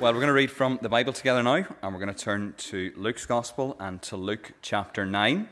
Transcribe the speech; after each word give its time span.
Well, 0.00 0.12
we're 0.12 0.18
going 0.18 0.26
to 0.26 0.34
read 0.34 0.50
from 0.50 0.80
the 0.82 0.88
Bible 0.88 1.12
together 1.12 1.40
now, 1.40 1.54
and 1.54 1.94
we're 1.94 2.00
going 2.00 2.12
to 2.12 2.14
turn 2.14 2.54
to 2.58 2.92
Luke's 2.96 3.26
Gospel 3.26 3.76
and 3.78 4.02
to 4.02 4.16
Luke 4.16 4.50
chapter 4.60 5.06
9. 5.06 5.48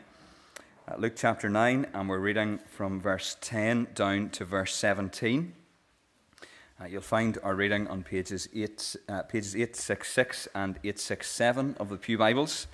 Uh, 0.88 0.96
Luke 0.98 1.12
chapter 1.14 1.48
9, 1.48 1.86
and 1.94 2.08
we're 2.08 2.18
reading 2.18 2.58
from 2.66 3.00
verse 3.00 3.36
10 3.40 3.86
down 3.94 4.30
to 4.30 4.44
verse 4.44 4.74
17. 4.74 5.54
Uh, 6.42 6.86
you'll 6.86 7.00
find 7.00 7.38
our 7.44 7.54
reading 7.54 7.86
on 7.86 8.02
pages, 8.02 8.48
8, 8.52 8.96
uh, 9.08 9.22
pages 9.22 9.54
866 9.54 10.48
and 10.56 10.76
867 10.78 11.76
of 11.78 11.88
the 11.88 11.96
Pew 11.96 12.18
Bibles, 12.18 12.66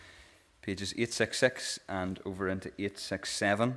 pages 0.62 0.92
866 0.94 1.80
and 1.86 2.18
over 2.24 2.48
into 2.48 2.68
867. 2.78 3.76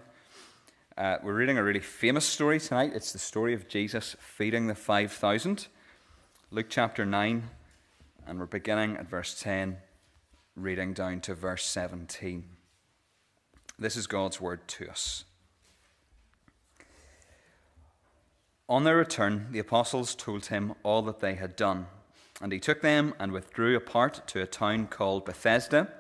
Uh, 0.98 1.18
we're 1.22 1.34
reading 1.34 1.58
a 1.58 1.64
really 1.64 1.82
famous 1.82 2.24
story 2.24 2.62
tonight. 2.62 2.94
It's 2.96 3.12
the 3.12 3.20
story 3.20 3.54
of 3.54 3.68
Jesus 3.68 4.16
feeding 4.18 4.68
the 4.68 4.76
5,000. 4.76 5.68
Luke 6.52 6.68
chapter 6.70 7.06
9, 7.06 7.50
and 8.26 8.40
we're 8.40 8.46
beginning 8.46 8.98
at 8.98 9.10
verse 9.10 9.40
10, 9.40 9.78
reading 10.56 10.94
down 10.94 11.22
to 11.22 11.36
verse 11.36 11.66
17. 11.66 12.44
This 13.80 13.96
is 13.96 14.08
God's 14.08 14.40
word 14.40 14.68
to 14.68 14.90
us. 14.90 15.26
On 18.70 18.84
their 18.84 18.98
return, 18.98 19.48
the 19.52 19.60
apostles 19.60 20.16
told 20.16 20.46
him 20.46 20.74
all 20.84 21.02
that 21.02 21.20
they 21.20 21.36
had 21.36 21.56
done, 21.56 21.88
and 22.42 22.54
he 22.54 22.60
took 22.60 22.82
them 22.82 23.14
and 23.20 23.32
withdrew 23.32 23.76
apart 23.76 24.26
to 24.28 24.42
a 24.42 24.48
town 24.48 24.88
called 24.88 25.26
Bethsaida. 25.26 25.92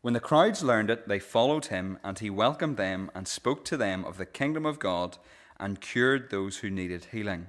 When 0.00 0.14
the 0.14 0.20
crowds 0.20 0.62
learned 0.62 0.90
it, 0.90 1.06
they 1.06 1.18
followed 1.18 1.66
him, 1.66 1.98
and 2.02 2.18
he 2.18 2.30
welcomed 2.30 2.76
them 2.76 3.10
and 3.14 3.28
spoke 3.28 3.64
to 3.66 3.76
them 3.76 4.04
of 4.04 4.18
the 4.18 4.26
kingdom 4.26 4.66
of 4.66 4.78
God 4.78 5.18
and 5.60 5.80
cured 5.80 6.30
those 6.30 6.58
who 6.58 6.70
needed 6.70 7.06
healing. 7.12 7.48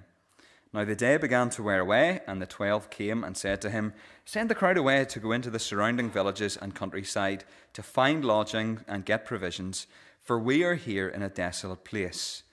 Now 0.72 0.86
the 0.86 0.96
day 0.96 1.18
began 1.18 1.50
to 1.52 1.64
wear 1.64 1.80
away, 1.80 2.22
and 2.28 2.40
the 2.40 2.46
twelve 2.46 2.91
came 2.91 3.23
and 3.23 3.36
said 3.36 3.60
to 3.62 3.72
him, 3.72 3.94
Send 4.23 4.50
the 4.50 4.55
crowd 4.55 4.77
away 4.77 5.04
to 5.05 5.20
go 5.20 5.32
into 5.32 5.50
the 5.50 5.58
surrounding 5.58 6.12
villages 6.12 6.57
and 6.57 6.76
countryside 6.76 7.43
to 7.74 7.82
find 7.82 8.24
lodging 8.24 8.82
and 8.88 9.04
get 9.04 9.26
provisions, 9.26 9.88
for 10.21 10.38
we 10.38 10.63
are 10.63 10.76
here 10.76 11.10
in 11.10 11.24
a 11.24 11.30
desolate 11.30 11.84
place. 11.84 12.43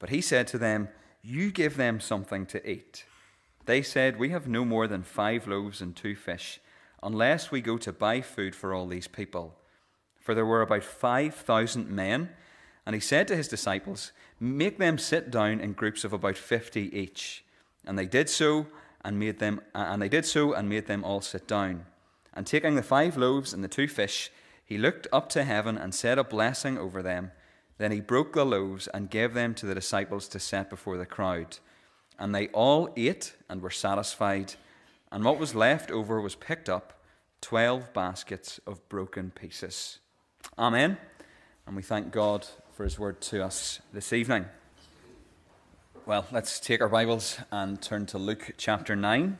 But 0.00 0.10
he 0.10 0.20
said 0.20 0.48
to 0.48 0.58
them, 0.58 0.88
You 1.22 1.52
give 1.52 1.76
them 1.76 2.00
something 2.00 2.44
to 2.46 2.68
eat. 2.68 3.04
They 3.66 3.82
said, 3.82 4.18
We 4.18 4.30
have 4.30 4.48
no 4.48 4.64
more 4.64 4.88
than 4.88 5.04
five 5.04 5.46
loaves 5.46 5.80
and 5.80 5.94
two 5.94 6.16
fish, 6.16 6.60
unless 7.04 7.52
we 7.52 7.60
go 7.60 7.78
to 7.78 7.92
buy 7.92 8.20
food 8.20 8.56
for 8.56 8.74
all 8.74 8.88
these 8.88 9.06
people. 9.06 9.54
For 10.18 10.34
there 10.34 10.44
were 10.44 10.62
about 10.62 10.82
five 10.82 11.34
thousand 11.36 11.88
men. 11.88 12.30
And 12.86 12.94
he 12.94 13.00
said 13.00 13.28
to 13.28 13.36
his 13.36 13.48
disciples, 13.48 14.12
Make 14.40 14.78
them 14.78 14.98
sit 14.98 15.30
down 15.30 15.60
in 15.60 15.72
groups 15.72 16.04
of 16.04 16.12
about 16.12 16.36
fifty 16.36 16.94
each. 16.98 17.43
And 17.86 17.98
they 17.98 18.06
did 18.06 18.28
so 18.28 18.66
and 19.04 19.18
made 19.18 19.38
them 19.38 19.60
and 19.74 20.00
they 20.00 20.08
did 20.08 20.24
so 20.24 20.52
and 20.52 20.68
made 20.68 20.86
them 20.86 21.04
all 21.04 21.20
sit 21.20 21.46
down. 21.46 21.86
And 22.32 22.46
taking 22.46 22.74
the 22.74 22.82
five 22.82 23.16
loaves 23.16 23.52
and 23.52 23.62
the 23.62 23.68
two 23.68 23.86
fish, 23.86 24.30
he 24.64 24.78
looked 24.78 25.06
up 25.12 25.28
to 25.30 25.44
heaven 25.44 25.76
and 25.76 25.94
said 25.94 26.18
a 26.18 26.24
blessing 26.24 26.78
over 26.78 27.02
them. 27.02 27.30
Then 27.78 27.92
he 27.92 28.00
broke 28.00 28.32
the 28.32 28.46
loaves 28.46 28.88
and 28.88 29.10
gave 29.10 29.34
them 29.34 29.54
to 29.54 29.66
the 29.66 29.74
disciples 29.74 30.28
to 30.28 30.40
set 30.40 30.70
before 30.70 30.96
the 30.96 31.06
crowd. 31.06 31.58
And 32.18 32.34
they 32.34 32.48
all 32.48 32.88
ate 32.96 33.34
and 33.48 33.60
were 33.60 33.70
satisfied. 33.70 34.54
And 35.12 35.24
what 35.24 35.38
was 35.38 35.54
left 35.54 35.90
over 35.90 36.20
was 36.20 36.34
picked 36.34 36.68
up 36.68 37.00
twelve 37.40 37.92
baskets 37.92 38.58
of 38.66 38.88
broken 38.88 39.30
pieces. 39.30 39.98
Amen. 40.58 40.96
And 41.66 41.76
we 41.76 41.82
thank 41.82 42.10
God 42.10 42.46
for 42.72 42.84
his 42.84 42.98
word 42.98 43.20
to 43.22 43.44
us 43.44 43.80
this 43.92 44.12
evening. 44.12 44.46
Well, 46.06 46.26
let's 46.30 46.60
take 46.60 46.82
our 46.82 46.90
Bibles 46.90 47.38
and 47.50 47.80
turn 47.80 48.04
to 48.06 48.18
Luke 48.18 48.52
chapter 48.58 48.94
9. 48.94 49.38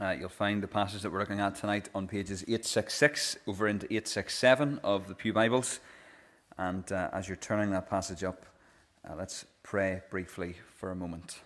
Uh, 0.00 0.16
you'll 0.18 0.28
find 0.28 0.60
the 0.60 0.66
passage 0.66 1.02
that 1.02 1.12
we're 1.12 1.20
looking 1.20 1.38
at 1.38 1.54
tonight 1.54 1.88
on 1.94 2.08
pages 2.08 2.42
866 2.42 3.38
over 3.46 3.68
into 3.68 3.86
867 3.86 4.80
of 4.82 5.06
the 5.06 5.14
Pew 5.14 5.32
Bibles. 5.32 5.78
And 6.58 6.90
uh, 6.90 7.10
as 7.12 7.28
you're 7.28 7.36
turning 7.36 7.70
that 7.70 7.88
passage 7.88 8.24
up, 8.24 8.46
uh, 9.08 9.14
let's 9.16 9.44
pray 9.62 10.02
briefly 10.10 10.56
for 10.74 10.90
a 10.90 10.96
moment. 10.96 11.38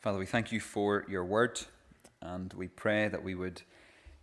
Father, 0.00 0.18
we 0.18 0.26
thank 0.26 0.50
you 0.50 0.58
for 0.58 1.06
your 1.08 1.24
word, 1.24 1.60
and 2.20 2.52
we 2.54 2.66
pray 2.66 3.06
that 3.06 3.22
we 3.22 3.36
would 3.36 3.62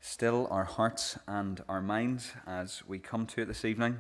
still 0.06 0.48
our 0.52 0.66
hearts 0.66 1.18
and 1.28 1.64
our 1.68 1.82
minds 1.82 2.32
as 2.46 2.84
we 2.88 3.00
come 3.00 3.26
to 3.26 3.42
it 3.42 3.48
this 3.48 3.66
evening. 3.66 3.98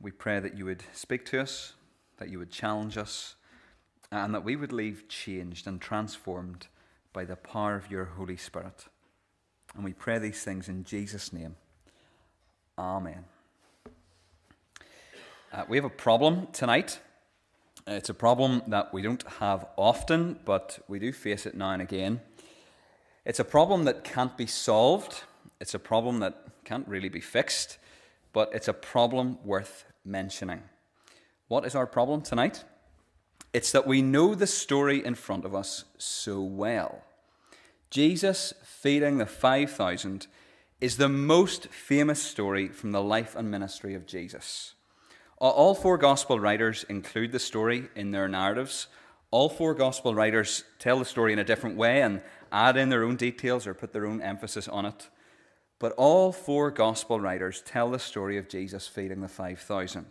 We 0.00 0.10
pray 0.10 0.40
that 0.40 0.56
you 0.56 0.64
would 0.64 0.82
speak 0.92 1.24
to 1.26 1.40
us, 1.40 1.74
that 2.18 2.28
you 2.28 2.40
would 2.40 2.50
challenge 2.50 2.98
us, 2.98 3.36
and 4.10 4.34
that 4.34 4.44
we 4.44 4.56
would 4.56 4.72
leave 4.72 5.08
changed 5.08 5.68
and 5.68 5.80
transformed 5.80 6.66
by 7.12 7.24
the 7.24 7.36
power 7.36 7.76
of 7.76 7.88
your 7.88 8.04
Holy 8.04 8.36
Spirit. 8.36 8.86
And 9.76 9.84
we 9.84 9.92
pray 9.92 10.18
these 10.18 10.42
things 10.42 10.68
in 10.68 10.82
Jesus' 10.82 11.32
name. 11.32 11.54
Amen. 12.76 13.24
Uh, 15.52 15.64
we 15.68 15.76
have 15.76 15.84
a 15.84 15.88
problem 15.88 16.48
tonight. 16.52 16.98
It's 17.86 18.10
a 18.10 18.14
problem 18.14 18.62
that 18.66 18.92
we 18.92 19.02
don't 19.02 19.22
have 19.38 19.66
often, 19.76 20.40
but 20.44 20.80
we 20.88 20.98
do 20.98 21.12
face 21.12 21.46
it 21.46 21.54
now 21.54 21.70
and 21.70 21.80
again. 21.80 22.20
It's 23.26 23.40
a 23.40 23.44
problem 23.44 23.86
that 23.86 24.04
can't 24.04 24.36
be 24.36 24.46
solved, 24.46 25.24
it's 25.60 25.74
a 25.74 25.80
problem 25.80 26.20
that 26.20 26.44
can't 26.64 26.86
really 26.86 27.08
be 27.08 27.20
fixed, 27.20 27.76
but 28.32 28.54
it's 28.54 28.68
a 28.68 28.72
problem 28.72 29.38
worth 29.44 29.84
mentioning. 30.04 30.62
What 31.48 31.66
is 31.66 31.74
our 31.74 31.88
problem 31.88 32.22
tonight? 32.22 32.62
It's 33.52 33.72
that 33.72 33.84
we 33.84 34.00
know 34.00 34.36
the 34.36 34.46
story 34.46 35.04
in 35.04 35.16
front 35.16 35.44
of 35.44 35.56
us 35.56 35.86
so 35.98 36.40
well. 36.40 37.02
Jesus 37.90 38.54
feeding 38.62 39.18
the 39.18 39.26
5,000 39.26 40.28
is 40.80 40.96
the 40.96 41.08
most 41.08 41.66
famous 41.66 42.22
story 42.22 42.68
from 42.68 42.92
the 42.92 43.02
life 43.02 43.34
and 43.34 43.50
ministry 43.50 43.94
of 43.94 44.06
Jesus. 44.06 44.74
All 45.38 45.74
four 45.74 45.98
gospel 45.98 46.38
writers 46.38 46.84
include 46.88 47.32
the 47.32 47.40
story 47.40 47.88
in 47.96 48.12
their 48.12 48.28
narratives. 48.28 48.86
All 49.32 49.48
four 49.48 49.74
gospel 49.74 50.14
writers 50.14 50.62
tell 50.78 51.00
the 51.00 51.04
story 51.04 51.32
in 51.32 51.40
a 51.40 51.44
different 51.44 51.76
way 51.76 52.02
and 52.02 52.22
add 52.52 52.76
in 52.76 52.88
their 52.88 53.04
own 53.04 53.16
details 53.16 53.66
or 53.66 53.74
put 53.74 53.92
their 53.92 54.06
own 54.06 54.20
emphasis 54.20 54.68
on 54.68 54.86
it. 54.86 55.08
But 55.78 55.92
all 55.92 56.32
four 56.32 56.70
gospel 56.70 57.20
writers 57.20 57.62
tell 57.64 57.90
the 57.90 57.98
story 57.98 58.38
of 58.38 58.48
Jesus 58.48 58.86
feeding 58.86 59.20
the 59.20 59.28
5,000. 59.28 60.06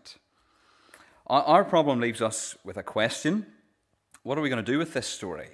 Our 1.27 1.63
problem 1.63 1.99
leaves 1.99 2.21
us 2.21 2.55
with 2.63 2.77
a 2.77 2.83
question 2.83 3.47
What 4.23 4.37
are 4.37 4.41
we 4.41 4.49
going 4.49 4.63
to 4.63 4.71
do 4.71 4.77
with 4.77 4.93
this 4.93 5.07
story? 5.07 5.49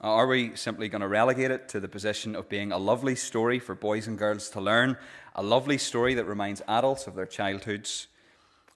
Are 0.00 0.26
we 0.26 0.54
simply 0.56 0.88
going 0.88 1.00
to 1.00 1.08
relegate 1.08 1.50
it 1.50 1.68
to 1.70 1.80
the 1.80 1.88
position 1.88 2.36
of 2.36 2.50
being 2.50 2.70
a 2.70 2.76
lovely 2.76 3.14
story 3.14 3.58
for 3.58 3.74
boys 3.74 4.06
and 4.06 4.18
girls 4.18 4.50
to 4.50 4.60
learn, 4.60 4.98
a 5.34 5.42
lovely 5.42 5.78
story 5.78 6.14
that 6.14 6.26
reminds 6.26 6.60
adults 6.68 7.06
of 7.06 7.14
their 7.14 7.24
childhoods? 7.24 8.08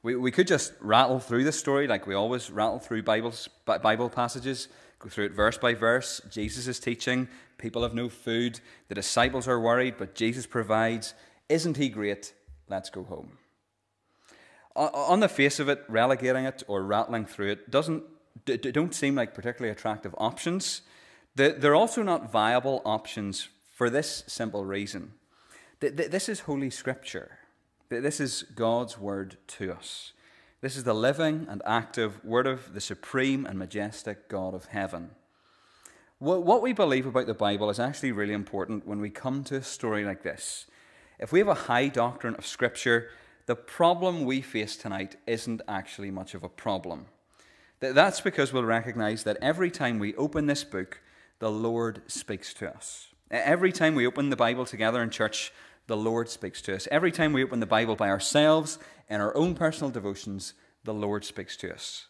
We, 0.02 0.16
we 0.16 0.30
could 0.30 0.46
just 0.46 0.72
rattle 0.80 1.20
through 1.20 1.44
the 1.44 1.52
story 1.52 1.86
like 1.86 2.06
we 2.06 2.14
always 2.14 2.50
rattle 2.50 2.78
through 2.78 3.02
Bibles, 3.02 3.48
Bible 3.66 4.08
passages 4.08 4.68
through 5.08 5.26
it 5.26 5.32
verse 5.32 5.56
by 5.56 5.74
verse. 5.74 6.20
Jesus 6.30 6.66
is 6.66 6.78
teaching. 6.78 7.28
People 7.56 7.82
have 7.82 7.94
no 7.94 8.08
food. 8.08 8.60
The 8.88 8.94
disciples 8.94 9.48
are 9.48 9.60
worried, 9.60 9.94
but 9.98 10.14
Jesus 10.14 10.46
provides. 10.46 11.14
Isn't 11.48 11.76
he 11.76 11.88
great? 11.88 12.34
Let's 12.68 12.90
go 12.90 13.04
home. 13.04 13.38
On 14.76 15.20
the 15.20 15.28
face 15.28 15.58
of 15.58 15.68
it, 15.68 15.84
relegating 15.88 16.44
it 16.44 16.62
or 16.68 16.82
rattling 16.82 17.26
through 17.26 17.50
it 17.50 17.70
doesn't 17.70 18.04
don't 18.44 18.94
seem 18.94 19.16
like 19.16 19.34
particularly 19.34 19.72
attractive 19.72 20.14
options. 20.16 20.82
They're 21.34 21.74
also 21.74 22.02
not 22.02 22.30
viable 22.30 22.80
options 22.84 23.48
for 23.74 23.90
this 23.90 24.22
simple 24.26 24.64
reason. 24.64 25.12
This 25.80 26.28
is 26.28 26.40
Holy 26.40 26.70
Scripture. 26.70 27.38
This 27.88 28.20
is 28.20 28.44
God's 28.54 28.98
Word 28.98 29.36
to 29.48 29.72
us. 29.72 30.12
This 30.62 30.76
is 30.76 30.84
the 30.84 30.94
living 30.94 31.46
and 31.48 31.62
active 31.64 32.22
Word 32.22 32.46
of 32.46 32.74
the 32.74 32.82
supreme 32.82 33.46
and 33.46 33.58
majestic 33.58 34.28
God 34.28 34.52
of 34.52 34.66
heaven. 34.66 35.12
What 36.18 36.60
we 36.60 36.74
believe 36.74 37.06
about 37.06 37.26
the 37.26 37.32
Bible 37.32 37.70
is 37.70 37.80
actually 37.80 38.12
really 38.12 38.34
important 38.34 38.86
when 38.86 39.00
we 39.00 39.08
come 39.08 39.42
to 39.44 39.56
a 39.56 39.62
story 39.62 40.04
like 40.04 40.22
this. 40.22 40.66
If 41.18 41.32
we 41.32 41.38
have 41.38 41.48
a 41.48 41.54
high 41.54 41.88
doctrine 41.88 42.34
of 42.34 42.46
Scripture, 42.46 43.08
the 43.46 43.56
problem 43.56 44.26
we 44.26 44.42
face 44.42 44.76
tonight 44.76 45.16
isn't 45.26 45.62
actually 45.66 46.10
much 46.10 46.34
of 46.34 46.44
a 46.44 46.48
problem. 46.50 47.06
That's 47.80 48.20
because 48.20 48.52
we'll 48.52 48.64
recognize 48.64 49.24
that 49.24 49.38
every 49.40 49.70
time 49.70 49.98
we 49.98 50.14
open 50.16 50.44
this 50.44 50.62
book, 50.62 51.00
the 51.38 51.50
Lord 51.50 52.02
speaks 52.06 52.52
to 52.54 52.68
us. 52.68 53.06
Every 53.30 53.72
time 53.72 53.94
we 53.94 54.06
open 54.06 54.28
the 54.28 54.36
Bible 54.36 54.66
together 54.66 55.02
in 55.02 55.08
church, 55.08 55.54
the 55.90 55.96
Lord 55.96 56.28
speaks 56.28 56.62
to 56.62 56.76
us. 56.76 56.86
Every 56.88 57.10
time 57.10 57.32
we 57.32 57.42
open 57.42 57.58
the 57.58 57.66
Bible 57.66 57.96
by 57.96 58.10
ourselves 58.10 58.78
in 59.08 59.20
our 59.20 59.36
own 59.36 59.56
personal 59.56 59.90
devotions, 59.90 60.54
the 60.84 60.94
Lord 60.94 61.24
speaks 61.24 61.56
to 61.56 61.74
us. 61.74 62.06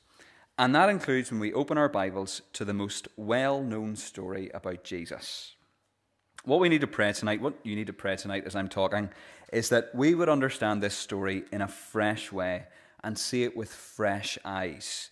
And 0.58 0.74
that 0.74 0.90
includes 0.90 1.30
when 1.30 1.40
we 1.40 1.54
open 1.54 1.78
our 1.78 1.88
Bibles 1.88 2.42
to 2.52 2.66
the 2.66 2.74
most 2.74 3.08
well 3.16 3.62
known 3.62 3.96
story 3.96 4.50
about 4.52 4.84
Jesus. 4.84 5.54
What 6.44 6.60
we 6.60 6.68
need 6.68 6.82
to 6.82 6.86
pray 6.86 7.10
tonight, 7.14 7.40
what 7.40 7.54
you 7.62 7.74
need 7.74 7.86
to 7.86 7.94
pray 7.94 8.16
tonight 8.16 8.44
as 8.44 8.54
I'm 8.54 8.68
talking, 8.68 9.08
is 9.50 9.70
that 9.70 9.94
we 9.94 10.14
would 10.14 10.28
understand 10.28 10.82
this 10.82 10.94
story 10.94 11.44
in 11.50 11.62
a 11.62 11.66
fresh 11.66 12.30
way 12.30 12.64
and 13.02 13.16
see 13.16 13.44
it 13.44 13.56
with 13.56 13.72
fresh 13.72 14.36
eyes. 14.44 15.08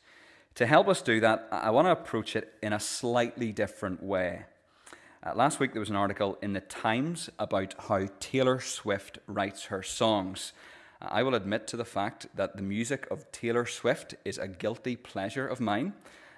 To 0.56 0.67
help 0.67 0.88
us 0.88 1.00
do 1.00 1.20
that, 1.20 1.49
I 1.50 1.70
want 1.70 1.87
to 1.87 1.93
approach 1.93 2.37
it 2.37 2.53
in 2.62 2.75
a 2.75 2.81
slightly 2.81 3.50
different 3.50 4.03
way. 4.03 4.44
Uh, 5.26 5.35
last 5.35 5.59
week 5.59 5.73
there 5.73 5.81
was 5.81 5.91
an 5.91 5.97
article 5.97 6.38
in 6.41 6.53
the 6.53 6.61
Times 6.61 7.29
about 7.41 7.75
how 7.88 8.06
Taylor 8.20 8.61
Swift 8.61 9.19
writes 9.26 9.65
her 9.65 9.82
songs. 9.82 10.53
Uh, 11.03 11.09
I 11.11 11.25
will 11.25 11.35
admit 11.35 11.67
to 11.69 11.76
the 11.76 11.85
fact 11.85 12.29
that 12.37 12.56
the 12.56 12.62
music 12.62 13.09
of 13.11 13.31
Taylor 13.32 13.67
Swift 13.67 14.15
is 14.25 14.38
a 14.38 14.47
guilty 14.47 14.94
pleasure 14.94 15.47
of 15.47 15.59
mine. 15.61 15.94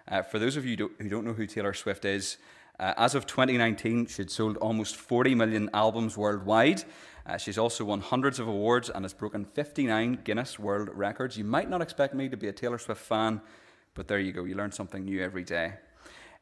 Uh, 0.08 0.22
for 0.22 0.38
those 0.38 0.56
of 0.56 0.64
you 0.64 0.90
who 0.98 1.08
don't 1.10 1.26
know 1.26 1.34
who 1.34 1.46
Taylor 1.46 1.74
Swift 1.74 2.06
is, 2.06 2.38
uh, 2.78 2.94
as 2.96 3.14
of 3.14 3.26
2019, 3.26 4.06
she'd 4.06 4.30
sold 4.30 4.56
almost 4.56 4.96
40 4.96 5.34
million 5.34 5.68
albums 5.74 6.16
worldwide. 6.16 6.82
Uh, 7.26 7.36
she's 7.36 7.58
also 7.58 7.84
won 7.84 8.00
hundreds 8.00 8.38
of 8.38 8.48
awards 8.48 8.88
and 8.88 9.04
has 9.04 9.12
broken 9.12 9.44
59 9.44 10.20
Guinness 10.24 10.58
World 10.58 10.88
Records. 10.94 11.36
You 11.36 11.44
might 11.44 11.68
not 11.68 11.82
expect 11.82 12.14
me 12.14 12.30
to 12.30 12.36
be 12.38 12.48
a 12.48 12.52
Taylor 12.52 12.78
Swift 12.78 13.02
fan, 13.02 13.42
but 13.92 14.08
there 14.08 14.18
you 14.18 14.32
go. 14.32 14.44
You 14.44 14.54
learn 14.54 14.72
something 14.72 15.04
new 15.04 15.22
every 15.22 15.44
day. 15.44 15.74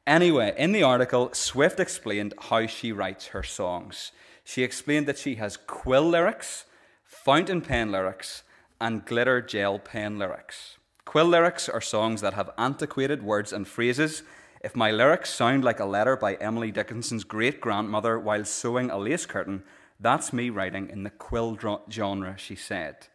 Anyway, 0.08 0.54
in 0.56 0.72
the 0.72 0.82
article, 0.82 1.28
Swift 1.34 1.78
explained 1.78 2.32
how 2.48 2.66
she 2.66 2.90
writes 2.92 3.26
her 3.26 3.42
songs. 3.42 4.10
She 4.42 4.64
explained 4.64 5.06
that 5.06 5.18
she 5.18 5.34
has 5.34 5.58
quill 5.58 6.08
lyrics, 6.08 6.64
fountain 7.04 7.60
pen 7.60 7.92
lyrics, 7.92 8.42
and 8.80 9.04
glitter 9.04 9.42
gel 9.42 9.78
pen 9.78 10.18
lyrics. 10.18 10.78
Quill 11.04 11.26
lyrics 11.26 11.68
are 11.68 11.82
songs 11.82 12.22
that 12.22 12.34
have 12.34 12.50
antiquated 12.56 13.22
words 13.22 13.52
and 13.52 13.68
phrases 13.68 14.22
if 14.60 14.74
my 14.74 14.90
lyrics 14.90 15.30
sound 15.30 15.62
like 15.62 15.78
a 15.78 15.84
letter 15.84 16.16
by 16.16 16.34
Emily 16.34 16.72
Dickinson's 16.72 17.24
great 17.24 17.60
grandmother 17.60 18.18
while 18.18 18.44
sewing 18.44 18.90
a 18.90 18.98
lace 18.98 19.24
curtain, 19.24 19.62
that's 20.00 20.32
me 20.32 20.50
writing 20.50 20.88
in 20.90 21.04
the 21.04 21.10
quill 21.10 21.56
genre, 21.90 22.34
she 22.36 22.56
said. 22.56 23.06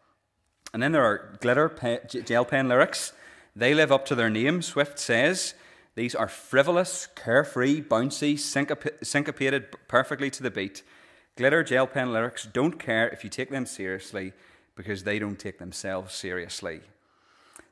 And 0.73 0.81
then 0.81 0.93
there 0.93 1.03
are 1.03 1.37
glitter 1.41 1.69
pe- 1.69 2.05
gel 2.07 2.45
pen 2.45 2.69
lyrics. 2.69 3.13
They 3.55 3.73
live 3.73 3.91
up 3.91 4.05
to 4.05 4.15
their 4.15 4.29
name, 4.29 4.61
Swift 4.61 4.97
says. 4.99 5.53
These 5.95 6.15
are 6.15 6.27
frivolous, 6.27 7.07
carefree, 7.15 7.81
bouncy, 7.81 8.33
syncop- 8.33 9.05
syncopated 9.05 9.67
perfectly 9.87 10.29
to 10.31 10.43
the 10.43 10.51
beat. 10.51 10.81
Glitter 11.35 11.63
gel 11.63 11.87
pen 11.87 12.11
lyrics 12.11 12.45
don't 12.51 12.79
care 12.79 13.09
if 13.09 13.23
you 13.23 13.29
take 13.29 13.49
them 13.49 13.65
seriously 13.65 14.33
because 14.75 15.03
they 15.03 15.19
don't 15.19 15.37
take 15.37 15.59
themselves 15.59 16.13
seriously. 16.13 16.81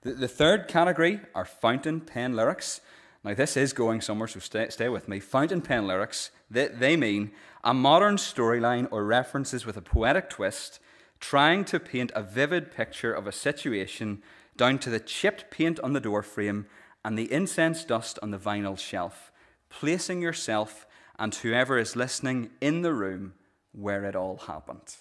The, 0.01 0.13
the 0.13 0.27
third 0.27 0.67
category 0.67 1.21
are 1.33 1.45
fountain 1.45 2.01
pen 2.01 2.35
lyrics. 2.35 2.81
Now, 3.23 3.33
this 3.33 3.55
is 3.55 3.73
going 3.73 4.01
somewhere, 4.01 4.27
so 4.27 4.39
stay, 4.39 4.69
stay 4.69 4.89
with 4.89 5.07
me. 5.07 5.19
Fountain 5.19 5.61
pen 5.61 5.85
lyrics, 5.85 6.31
they, 6.49 6.67
they 6.67 6.97
mean 6.97 7.31
a 7.63 7.73
modern 7.73 8.17
storyline 8.17 8.87
or 8.91 9.03
references 9.03 9.65
with 9.65 9.77
a 9.77 9.81
poetic 9.81 10.29
twist, 10.29 10.79
trying 11.19 11.63
to 11.65 11.79
paint 11.79 12.11
a 12.15 12.23
vivid 12.23 12.71
picture 12.71 13.13
of 13.13 13.27
a 13.27 13.31
situation 13.31 14.23
down 14.57 14.79
to 14.79 14.89
the 14.89 14.99
chipped 14.99 15.51
paint 15.51 15.79
on 15.81 15.93
the 15.93 15.99
door 15.99 16.23
frame 16.23 16.65
and 17.03 17.17
the 17.17 17.31
incense 17.31 17.83
dust 17.83 18.19
on 18.21 18.31
the 18.31 18.37
vinyl 18.37 18.77
shelf, 18.77 19.31
placing 19.69 20.21
yourself 20.21 20.85
and 21.17 21.33
whoever 21.35 21.77
is 21.77 21.95
listening 21.95 22.49
in 22.61 22.81
the 22.81 22.93
room 22.93 23.33
where 23.71 24.05
it 24.05 24.15
all 24.15 24.37
happened. 24.37 24.95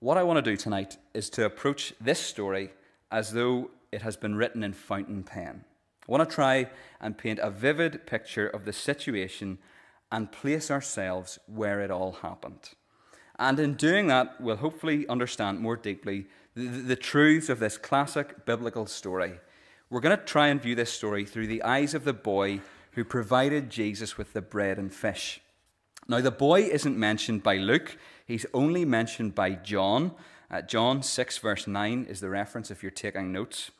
What 0.00 0.18
I 0.18 0.22
want 0.22 0.44
to 0.44 0.50
do 0.50 0.56
tonight 0.56 0.96
is 1.14 1.30
to 1.30 1.44
approach 1.44 1.94
this 2.00 2.18
story 2.18 2.70
as 3.10 3.32
though 3.32 3.70
it 3.92 4.02
has 4.02 4.16
been 4.16 4.34
written 4.34 4.64
in 4.64 4.72
fountain 4.72 5.22
pen. 5.22 5.64
I 6.08 6.10
want 6.10 6.28
to 6.28 6.34
try 6.34 6.70
and 7.00 7.16
paint 7.16 7.38
a 7.38 7.50
vivid 7.50 8.06
picture 8.06 8.48
of 8.48 8.64
the 8.64 8.72
situation 8.72 9.58
and 10.10 10.32
place 10.32 10.70
ourselves 10.70 11.38
where 11.46 11.80
it 11.80 11.90
all 11.90 12.12
happened. 12.12 12.70
And 13.38 13.58
in 13.58 13.74
doing 13.74 14.08
that, 14.08 14.40
we'll 14.40 14.56
hopefully 14.56 15.06
understand 15.08 15.60
more 15.60 15.76
deeply 15.76 16.26
the, 16.54 16.66
the 16.66 16.96
truths 16.96 17.48
of 17.48 17.60
this 17.60 17.78
classic 17.78 18.44
biblical 18.44 18.86
story. 18.86 19.40
We're 19.92 20.00
going 20.00 20.16
to 20.16 20.24
try 20.24 20.48
and 20.48 20.58
view 20.58 20.74
this 20.74 20.90
story 20.90 21.26
through 21.26 21.48
the 21.48 21.62
eyes 21.62 21.92
of 21.92 22.04
the 22.04 22.14
boy 22.14 22.60
who 22.92 23.04
provided 23.04 23.68
Jesus 23.68 24.16
with 24.16 24.32
the 24.32 24.40
bread 24.40 24.78
and 24.78 24.90
fish. 24.90 25.42
Now, 26.08 26.22
the 26.22 26.30
boy 26.30 26.62
isn't 26.62 26.96
mentioned 26.96 27.42
by 27.42 27.58
Luke, 27.58 27.98
he's 28.24 28.46
only 28.54 28.86
mentioned 28.86 29.34
by 29.34 29.50
John. 29.50 30.12
Uh, 30.50 30.62
John 30.62 31.02
6, 31.02 31.36
verse 31.36 31.66
9 31.66 32.06
is 32.08 32.20
the 32.20 32.30
reference 32.30 32.70
if 32.70 32.82
you're 32.82 32.90
taking 32.90 33.32
notes. 33.32 33.70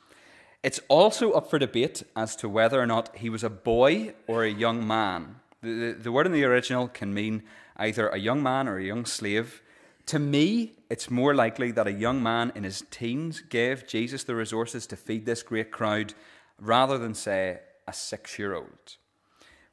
It's 0.63 0.81
also 0.89 1.33
up 1.33 1.49
for 1.49 1.59
debate 1.59 2.03
as 2.15 2.37
to 2.37 2.49
whether 2.49 2.79
or 2.79 2.87
not 2.87 3.17
he 3.17 3.31
was 3.31 3.43
a 3.43 3.49
boy 3.49 4.13
or 4.27 4.45
a 4.45 4.53
young 4.53 4.87
man. 4.87 5.37
The, 5.63 5.73
the, 5.73 5.93
the, 5.95 6.13
word 6.13 6.27
in 6.27 6.33
the 6.33 6.45
original 6.45 6.89
can 6.89 7.15
mean 7.15 7.43
either 7.79 8.09
a 8.09 8.19
young 8.19 8.43
man 8.43 8.69
or 8.69 8.77
a 8.77 8.85
young 8.85 9.07
slave. 9.07 9.63
To 10.07 10.19
me, 10.19 10.75
it's 10.91 11.11
more 11.11 11.35
likely 11.35 11.71
that 11.73 11.87
a 11.87 11.93
young 11.93 12.23
man 12.23 12.53
in 12.55 12.65
his 12.65 12.85
teens 12.91 13.41
gave 13.41 13.87
Jesus 13.87 14.25
the 14.25 14.35
resources 14.35 14.87
to 14.89 14.97
feed 14.97 15.27
this 15.27 15.43
great 15.43 15.71
crowd 15.71 16.15
rather 16.59 16.99
than, 16.99 17.15
say, 17.15 17.61
a 17.87 17.93
six 17.93 18.39
year 18.39 18.55
old. 18.55 18.97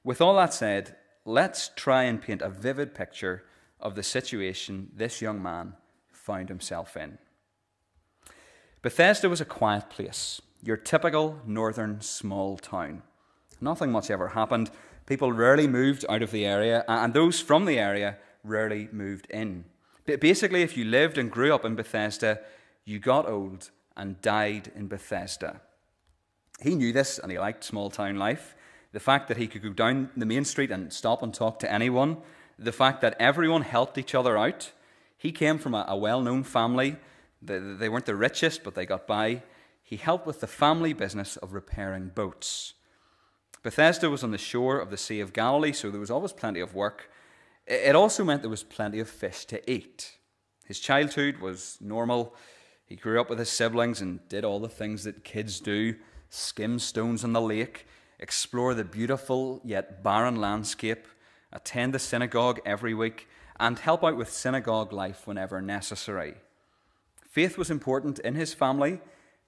With 0.03 0.21
all 0.21 0.35
that 0.35 0.53
said, 0.53 0.95
let's 1.25 1.71
try 1.75 2.03
and 2.03 2.21
paint 2.21 2.41
a 2.41 2.49
vivid 2.49 2.95
picture 2.95 3.43
of 3.79 3.95
the 3.95 4.03
situation 4.03 4.91
this 4.95 5.21
young 5.21 5.41
man 5.41 5.73
found 6.11 6.49
himself 6.49 6.95
in. 6.95 7.17
Bethsaida 8.81 9.27
was 9.29 9.41
a 9.41 9.45
quiet 9.45 9.89
place 9.89 10.41
your 10.61 10.77
typical 10.77 11.39
northern 11.45 12.01
small 12.01 12.57
town. 12.57 13.01
Nothing 13.61 13.91
much 13.91 14.11
ever 14.11 14.29
happened. 14.29 14.69
People 15.05 15.31
rarely 15.31 15.67
moved 15.67 16.05
out 16.09 16.21
of 16.21 16.31
the 16.31 16.45
area, 16.45 16.83
and 16.87 17.13
those 17.13 17.39
from 17.39 17.65
the 17.65 17.79
area 17.79 18.17
rarely 18.43 18.89
moved 18.91 19.27
in. 19.29 19.65
Basically, 20.17 20.61
if 20.61 20.77
you 20.77 20.85
lived 20.85 21.17
and 21.17 21.31
grew 21.31 21.53
up 21.53 21.65
in 21.65 21.75
Bethsaida, 21.75 22.39
you 22.85 22.99
got 22.99 23.27
old 23.27 23.69
and 23.95 24.21
died 24.21 24.71
in 24.75 24.87
Bethsaida. 24.87 25.61
He 26.61 26.75
knew 26.75 26.91
this 26.91 27.19
and 27.19 27.31
he 27.31 27.39
liked 27.39 27.63
small 27.63 27.89
town 27.89 28.17
life. 28.17 28.55
The 28.91 28.99
fact 28.99 29.27
that 29.27 29.37
he 29.37 29.47
could 29.47 29.61
go 29.61 29.69
down 29.69 30.09
the 30.17 30.25
main 30.25 30.45
street 30.45 30.71
and 30.71 30.91
stop 30.91 31.21
and 31.21 31.33
talk 31.33 31.59
to 31.59 31.71
anyone, 31.71 32.17
the 32.57 32.71
fact 32.71 33.01
that 33.01 33.15
everyone 33.19 33.61
helped 33.61 33.97
each 33.97 34.15
other 34.15 34.37
out. 34.37 34.71
He 35.17 35.31
came 35.31 35.57
from 35.57 35.73
a, 35.73 35.95
well 35.95 36.21
known 36.21 36.43
family. 36.43 36.95
They 37.41 37.89
weren't 37.89 38.05
the 38.05 38.15
richest, 38.15 38.63
but 38.63 38.75
they 38.75 38.85
got 38.85 39.05
by 39.05 39.43
he 39.89 39.97
helped 39.97 40.27
with 40.27 40.39
the 40.39 40.45
family 40.45 40.93
business 40.93 41.35
of 41.37 41.51
repairing 41.51 42.09
boats. 42.09 42.75
Bethsaida 43.63 44.07
was 44.07 44.23
on 44.23 44.29
the 44.29 44.37
shore 44.37 44.77
of 44.79 44.91
the 44.91 44.97
Sea 44.97 45.19
of 45.19 45.33
Galilee, 45.33 45.73
so 45.73 45.89
there 45.89 45.99
was 45.99 46.11
always 46.11 46.31
plenty 46.31 46.59
of 46.59 46.75
work. 46.75 47.09
It 47.69 47.95
also 47.95 48.23
meant 48.23 48.41
there 48.41 48.49
was 48.49 48.63
plenty 48.63 48.99
of 48.99 49.09
fish 49.09 49.45
to 49.45 49.71
eat. 49.71 50.17
His 50.65 50.79
childhood 50.79 51.37
was 51.37 51.77
normal. 51.79 52.35
He 52.85 52.95
grew 52.95 53.21
up 53.21 53.29
with 53.29 53.39
his 53.39 53.49
siblings 53.49 54.01
and 54.01 54.27
did 54.27 54.43
all 54.43 54.59
the 54.59 54.67
things 54.67 55.03
that 55.03 55.23
kids 55.23 55.59
do 55.59 55.95
skim 56.31 56.77
stones 56.77 57.23
on 57.23 57.33
the 57.33 57.41
lake, 57.41 57.87
explore 58.19 58.73
the 58.73 58.83
beautiful 58.83 59.61
yet 59.63 60.03
barren 60.03 60.35
landscape, 60.35 61.07
attend 61.51 61.93
the 61.93 61.99
synagogue 61.99 62.59
every 62.65 62.93
week, 62.93 63.27
and 63.59 63.79
help 63.79 64.03
out 64.03 64.15
with 64.15 64.31
synagogue 64.31 64.93
life 64.93 65.25
whenever 65.25 65.61
necessary. 65.61 66.35
Faith 67.27 67.57
was 67.57 67.71
important 67.71 68.19
in 68.19 68.35
his 68.35 68.53
family 68.53 68.99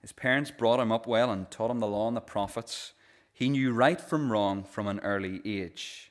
his 0.01 0.11
parents 0.11 0.49
brought 0.49 0.79
him 0.79 0.91
up 0.91 1.05
well 1.05 1.31
and 1.31 1.49
taught 1.49 1.71
him 1.71 1.79
the 1.79 1.87
law 1.87 2.07
and 2.07 2.17
the 2.17 2.21
prophets. 2.21 2.93
He 3.31 3.49
knew 3.49 3.71
right 3.71 4.01
from 4.01 4.31
wrong 4.31 4.63
from 4.63 4.87
an 4.87 4.99
early 5.01 5.41
age. 5.45 6.10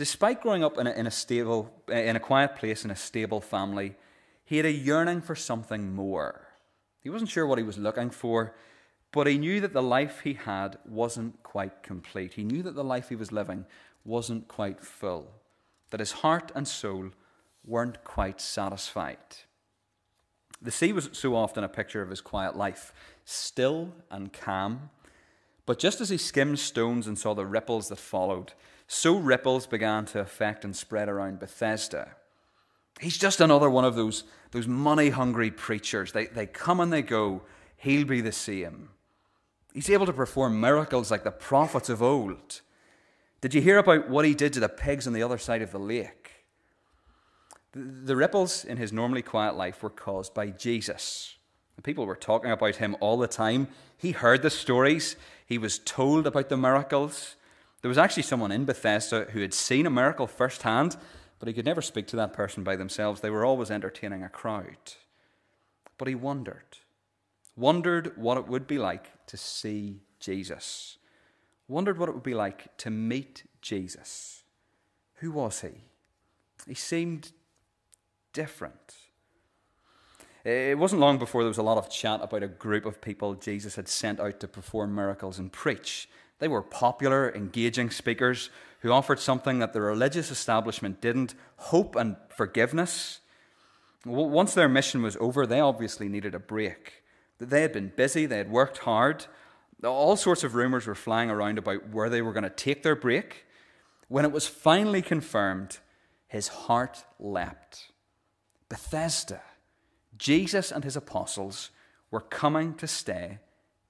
Despite 0.00 0.40
growing 0.40 0.64
up 0.64 0.78
in 0.78 0.86
a, 0.86 0.92
in 0.92 1.06
a 1.06 1.10
stable, 1.10 1.70
eh, 1.90 2.08
in 2.08 2.16
a 2.16 2.20
quiet 2.20 2.56
place 2.56 2.86
in 2.86 2.90
a 2.90 2.96
stable 2.96 3.42
family, 3.42 3.96
he 4.46 4.56
had 4.56 4.64
a 4.64 4.72
yearning 4.72 5.20
for 5.20 5.34
something 5.34 5.94
more. 5.94 6.40
He 7.02 7.10
wasn't 7.10 7.28
sure 7.28 7.46
what 7.46 7.58
he 7.58 7.64
was 7.64 7.76
looking 7.76 8.08
for, 8.08 8.54
but 9.12 9.26
he 9.26 9.36
knew 9.36 9.60
that 9.60 9.74
the 9.74 9.82
life 9.82 10.20
he 10.20 10.32
had 10.32 10.78
wasn't 10.88 11.42
quite 11.42 11.82
complete. 11.82 12.32
He 12.32 12.44
knew 12.44 12.62
that 12.62 12.74
the 12.74 12.82
life 12.82 13.10
he 13.10 13.14
was 13.14 13.30
living 13.30 13.66
wasn't 14.02 14.48
quite 14.48 14.80
full, 14.80 15.32
that 15.90 16.00
his 16.00 16.12
heart 16.12 16.50
and 16.54 16.66
soul 16.66 17.10
weren't 17.66 18.02
quite 18.02 18.40
satisfied. 18.40 19.18
The 20.62 20.70
sea 20.70 20.94
was 20.94 21.10
so 21.12 21.36
often 21.36 21.62
a 21.62 21.68
picture 21.68 22.00
of 22.00 22.08
his 22.08 22.22
quiet 22.22 22.56
life, 22.56 22.94
still 23.26 23.92
and 24.10 24.32
calm. 24.32 24.88
But 25.66 25.78
just 25.78 26.00
as 26.00 26.08
he 26.08 26.16
skimmed 26.16 26.58
stones 26.58 27.06
and 27.06 27.18
saw 27.18 27.34
the 27.34 27.44
ripples 27.44 27.90
that 27.90 27.98
followed, 27.98 28.54
so 28.92 29.16
ripples 29.16 29.68
began 29.68 30.04
to 30.04 30.18
affect 30.18 30.64
and 30.64 30.74
spread 30.74 31.08
around 31.08 31.38
Bethsaida. 31.38 32.16
He's 32.98 33.16
just 33.16 33.40
another 33.40 33.70
one 33.70 33.84
of 33.84 33.94
those, 33.94 34.24
those 34.50 34.66
money 34.66 35.10
hungry 35.10 35.52
preachers. 35.52 36.10
They, 36.10 36.26
they 36.26 36.46
come 36.46 36.80
and 36.80 36.92
they 36.92 37.02
go. 37.02 37.42
He'll 37.76 38.04
be 38.04 38.20
the 38.20 38.32
same. 38.32 38.88
He's 39.72 39.90
able 39.90 40.06
to 40.06 40.12
perform 40.12 40.60
miracles 40.60 41.08
like 41.08 41.22
the 41.22 41.30
prophets 41.30 41.88
of 41.88 42.02
old. 42.02 42.62
Did 43.40 43.54
you 43.54 43.60
hear 43.60 43.78
about 43.78 44.10
what 44.10 44.24
he 44.24 44.34
did 44.34 44.52
to 44.54 44.60
the 44.60 44.68
pigs 44.68 45.06
on 45.06 45.12
the 45.12 45.22
other 45.22 45.38
side 45.38 45.62
of 45.62 45.70
the 45.70 45.78
lake? 45.78 46.46
The 47.72 48.16
ripples 48.16 48.64
in 48.64 48.76
his 48.76 48.92
normally 48.92 49.22
quiet 49.22 49.54
life 49.54 49.84
were 49.84 49.90
caused 49.90 50.34
by 50.34 50.48
Jesus. 50.48 51.36
The 51.76 51.82
people 51.82 52.06
were 52.06 52.16
talking 52.16 52.50
about 52.50 52.76
him 52.76 52.96
all 52.98 53.18
the 53.18 53.28
time. 53.28 53.68
He 53.96 54.10
heard 54.10 54.42
the 54.42 54.50
stories, 54.50 55.14
he 55.46 55.58
was 55.58 55.78
told 55.78 56.26
about 56.26 56.48
the 56.48 56.56
miracles. 56.56 57.36
There 57.82 57.88
was 57.88 57.98
actually 57.98 58.24
someone 58.24 58.52
in 58.52 58.64
Bethsaida 58.64 59.30
who 59.30 59.40
had 59.40 59.54
seen 59.54 59.86
a 59.86 59.90
miracle 59.90 60.26
firsthand, 60.26 60.96
but 61.38 61.48
he 61.48 61.54
could 61.54 61.64
never 61.64 61.82
speak 61.82 62.06
to 62.08 62.16
that 62.16 62.32
person 62.32 62.62
by 62.62 62.76
themselves. 62.76 63.20
They 63.20 63.30
were 63.30 63.44
always 63.44 63.70
entertaining 63.70 64.22
a 64.22 64.28
crowd. 64.28 64.94
But 65.96 66.08
he 66.08 66.14
wondered 66.14 66.78
wondered 67.60 68.16
what 68.16 68.38
it 68.38 68.48
would 68.48 68.66
be 68.66 68.78
like 68.78 69.26
to 69.26 69.36
see 69.36 70.00
Jesus, 70.18 70.96
wondered 71.68 71.98
what 71.98 72.08
it 72.08 72.14
would 72.14 72.22
be 72.22 72.34
like 72.34 72.76
to 72.78 72.90
meet 72.90 73.44
Jesus. 73.60 74.42
Who 75.16 75.30
was 75.30 75.60
he? 75.60 75.84
He 76.66 76.74
seemed 76.74 77.32
different. 78.32 78.94
It 80.42 80.78
wasn't 80.78 81.02
long 81.02 81.18
before 81.18 81.42
there 81.42 81.48
was 81.48 81.58
a 81.58 81.62
lot 81.62 81.76
of 81.76 81.90
chat 81.90 82.20
about 82.22 82.42
a 82.42 82.48
group 82.48 82.86
of 82.86 83.02
people 83.02 83.34
Jesus 83.34 83.76
had 83.76 83.88
sent 83.88 84.18
out 84.20 84.40
to 84.40 84.48
perform 84.48 84.94
miracles 84.94 85.38
and 85.38 85.52
preach. 85.52 86.08
They 86.40 86.48
were 86.48 86.62
popular, 86.62 87.32
engaging 87.32 87.90
speakers 87.90 88.50
who 88.80 88.90
offered 88.90 89.20
something 89.20 89.58
that 89.58 89.72
the 89.72 89.80
religious 89.80 90.30
establishment 90.30 91.00
didn't 91.00 91.34
hope 91.56 91.94
and 91.94 92.16
forgiveness. 92.28 93.20
Once 94.04 94.54
their 94.54 94.68
mission 94.68 95.02
was 95.02 95.16
over, 95.20 95.46
they 95.46 95.60
obviously 95.60 96.08
needed 96.08 96.34
a 96.34 96.38
break. 96.38 97.04
They 97.38 97.62
had 97.62 97.72
been 97.72 97.92
busy, 97.94 98.26
they 98.26 98.38
had 98.38 98.50
worked 98.50 98.78
hard. 98.78 99.26
All 99.84 100.16
sorts 100.16 100.44
of 100.44 100.54
rumors 100.54 100.86
were 100.86 100.94
flying 100.94 101.30
around 101.30 101.58
about 101.58 101.90
where 101.90 102.08
they 102.08 102.22
were 102.22 102.32
going 102.32 102.44
to 102.44 102.50
take 102.50 102.82
their 102.82 102.96
break. 102.96 103.44
When 104.08 104.24
it 104.24 104.32
was 104.32 104.46
finally 104.46 105.02
confirmed, 105.02 105.78
his 106.26 106.48
heart 106.48 107.04
leapt. 107.18 107.90
Bethsaida. 108.68 109.42
Jesus 110.16 110.72
and 110.72 110.84
his 110.84 110.96
apostles 110.96 111.70
were 112.10 112.20
coming 112.20 112.74
to 112.74 112.86
stay 112.86 113.38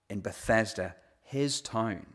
in 0.08 0.20
Bethsaida, 0.20 0.96
his 1.22 1.60
town. 1.60 2.06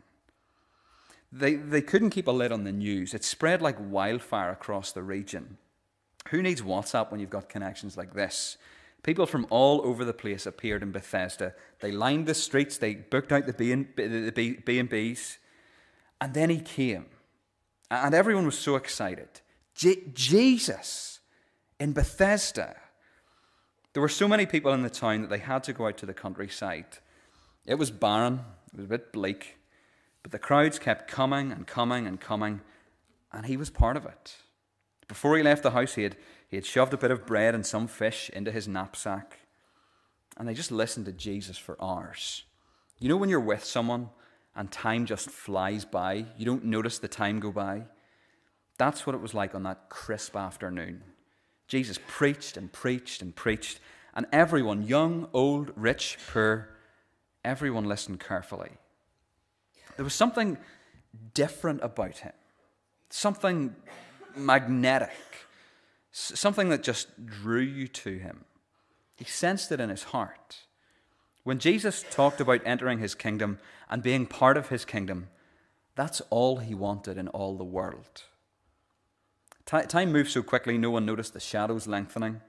They, 1.32 1.54
they 1.54 1.82
couldn't 1.82 2.10
keep 2.10 2.28
a 2.28 2.32
lid 2.32 2.52
on 2.52 2.64
the 2.64 2.72
news. 2.72 3.12
It 3.12 3.24
spread 3.24 3.60
like 3.60 3.76
wildfire 3.78 4.50
across 4.50 4.92
the 4.92 5.02
region. 5.02 5.58
Who 6.28 6.42
needs 6.42 6.62
WhatsApp 6.62 7.10
when 7.10 7.20
you've 7.20 7.30
got 7.30 7.48
connections 7.48 7.96
like 7.96 8.14
this? 8.14 8.56
People 9.02 9.26
from 9.26 9.46
all 9.50 9.82
over 9.84 10.04
the 10.04 10.12
place 10.12 10.46
appeared 10.46 10.82
in 10.82 10.90
Bethsaida. 10.90 11.54
They 11.80 11.92
lined 11.92 12.26
the 12.26 12.34
streets, 12.34 12.78
they 12.78 12.94
booked 12.94 13.30
out 13.30 13.46
the 13.46 13.52
B&Bs, 13.52 15.36
and 16.20 16.34
then 16.34 16.50
he 16.50 16.60
came. 16.60 17.06
And 17.90 18.14
everyone 18.14 18.46
was 18.46 18.58
so 18.58 18.74
excited. 18.74 19.28
Jesus 19.74 21.20
in 21.78 21.92
Bethsaida. 21.92 22.76
There 23.92 24.00
were 24.00 24.08
so 24.08 24.26
many 24.26 24.44
people 24.44 24.72
in 24.72 24.82
the 24.82 24.90
town 24.90 25.22
that 25.22 25.30
they 25.30 25.38
had 25.38 25.62
to 25.64 25.72
go 25.72 25.86
out 25.86 25.98
to 25.98 26.06
the 26.06 26.14
countryside. 26.14 26.98
It 27.64 27.76
was 27.76 27.90
barren, 27.90 28.40
it 28.72 28.76
was 28.76 28.86
a 28.86 28.88
bit 28.88 29.12
bleak, 29.12 29.56
but 30.26 30.32
the 30.32 30.38
crowds 30.40 30.80
kept 30.80 31.06
coming 31.06 31.52
and 31.52 31.68
coming 31.68 32.04
and 32.04 32.20
coming, 32.20 32.60
and 33.32 33.46
he 33.46 33.56
was 33.56 33.70
part 33.70 33.96
of 33.96 34.04
it. 34.04 34.34
Before 35.06 35.36
he 35.36 35.42
left 35.44 35.62
the 35.62 35.70
house, 35.70 35.94
he 35.94 36.02
had, 36.02 36.16
he 36.48 36.56
had 36.56 36.66
shoved 36.66 36.92
a 36.92 36.96
bit 36.96 37.12
of 37.12 37.24
bread 37.24 37.54
and 37.54 37.64
some 37.64 37.86
fish 37.86 38.28
into 38.30 38.50
his 38.50 38.66
knapsack, 38.66 39.38
and 40.36 40.48
they 40.48 40.52
just 40.52 40.72
listened 40.72 41.06
to 41.06 41.12
Jesus 41.12 41.56
for 41.56 41.80
hours. 41.80 42.42
You 42.98 43.08
know, 43.08 43.16
when 43.16 43.28
you're 43.28 43.38
with 43.38 43.62
someone 43.62 44.10
and 44.56 44.68
time 44.72 45.06
just 45.06 45.30
flies 45.30 45.84
by, 45.84 46.26
you 46.36 46.44
don't 46.44 46.64
notice 46.64 46.98
the 46.98 47.06
time 47.06 47.38
go 47.38 47.52
by? 47.52 47.84
That's 48.78 49.06
what 49.06 49.14
it 49.14 49.22
was 49.22 49.32
like 49.32 49.54
on 49.54 49.62
that 49.62 49.90
crisp 49.90 50.34
afternoon. 50.34 51.04
Jesus 51.68 52.00
preached 52.08 52.56
and 52.56 52.72
preached 52.72 53.22
and 53.22 53.32
preached, 53.32 53.78
and 54.12 54.26
everyone, 54.32 54.88
young, 54.88 55.28
old, 55.32 55.70
rich, 55.76 56.18
poor, 56.32 56.70
everyone 57.44 57.84
listened 57.84 58.18
carefully. 58.18 58.72
There 59.96 60.04
was 60.04 60.14
something 60.14 60.58
different 61.34 61.80
about 61.82 62.18
him, 62.18 62.32
something 63.10 63.74
magnetic, 64.36 65.10
something 66.12 66.68
that 66.68 66.82
just 66.82 67.26
drew 67.26 67.60
you 67.60 67.88
to 67.88 68.18
him. 68.18 68.44
He 69.16 69.24
sensed 69.24 69.72
it 69.72 69.80
in 69.80 69.88
his 69.88 70.04
heart. 70.04 70.58
When 71.44 71.58
Jesus 71.58 72.04
talked 72.10 72.40
about 72.40 72.60
entering 72.66 72.98
his 72.98 73.14
kingdom 73.14 73.58
and 73.88 74.02
being 74.02 74.26
part 74.26 74.56
of 74.56 74.68
his 74.68 74.84
kingdom, 74.84 75.28
that's 75.94 76.20
all 76.28 76.58
he 76.58 76.74
wanted 76.74 77.16
in 77.16 77.28
all 77.28 77.56
the 77.56 77.64
world. 77.64 78.24
Time 79.64 80.12
moved 80.12 80.30
so 80.30 80.42
quickly, 80.42 80.76
no 80.76 80.90
one 80.90 81.06
noticed 81.06 81.32
the 81.32 81.40
shadows 81.40 81.86
lengthening. 81.86 82.40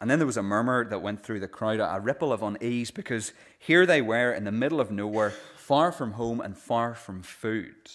And 0.00 0.10
then 0.10 0.18
there 0.18 0.26
was 0.26 0.36
a 0.36 0.42
murmur 0.42 0.84
that 0.88 1.02
went 1.02 1.22
through 1.22 1.40
the 1.40 1.48
crowd, 1.48 1.78
a 1.78 2.00
ripple 2.00 2.32
of 2.32 2.42
unease, 2.42 2.90
because 2.90 3.32
here 3.58 3.86
they 3.86 4.00
were 4.02 4.32
in 4.32 4.44
the 4.44 4.50
middle 4.50 4.80
of 4.80 4.90
nowhere, 4.90 5.34
far 5.62 5.92
from 5.92 6.12
home 6.12 6.40
and 6.40 6.58
far 6.58 6.94
from 6.94 7.22
food. 7.22 7.90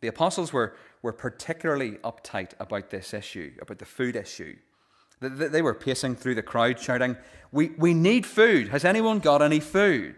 The 0.00 0.08
apostles 0.08 0.52
were, 0.52 0.74
were 1.00 1.12
particularly 1.12 1.92
uptight 2.04 2.50
about 2.58 2.90
this 2.90 3.14
issue, 3.14 3.52
about 3.60 3.78
the 3.78 3.84
food 3.84 4.16
issue. 4.16 4.56
They 5.20 5.62
were 5.62 5.74
pacing 5.74 6.16
through 6.16 6.34
the 6.34 6.42
crowd, 6.42 6.78
shouting, 6.78 7.16
we, 7.50 7.70
we 7.78 7.94
need 7.94 8.26
food. 8.26 8.68
Has 8.68 8.84
anyone 8.84 9.20
got 9.20 9.42
any 9.42 9.60
food? 9.60 10.16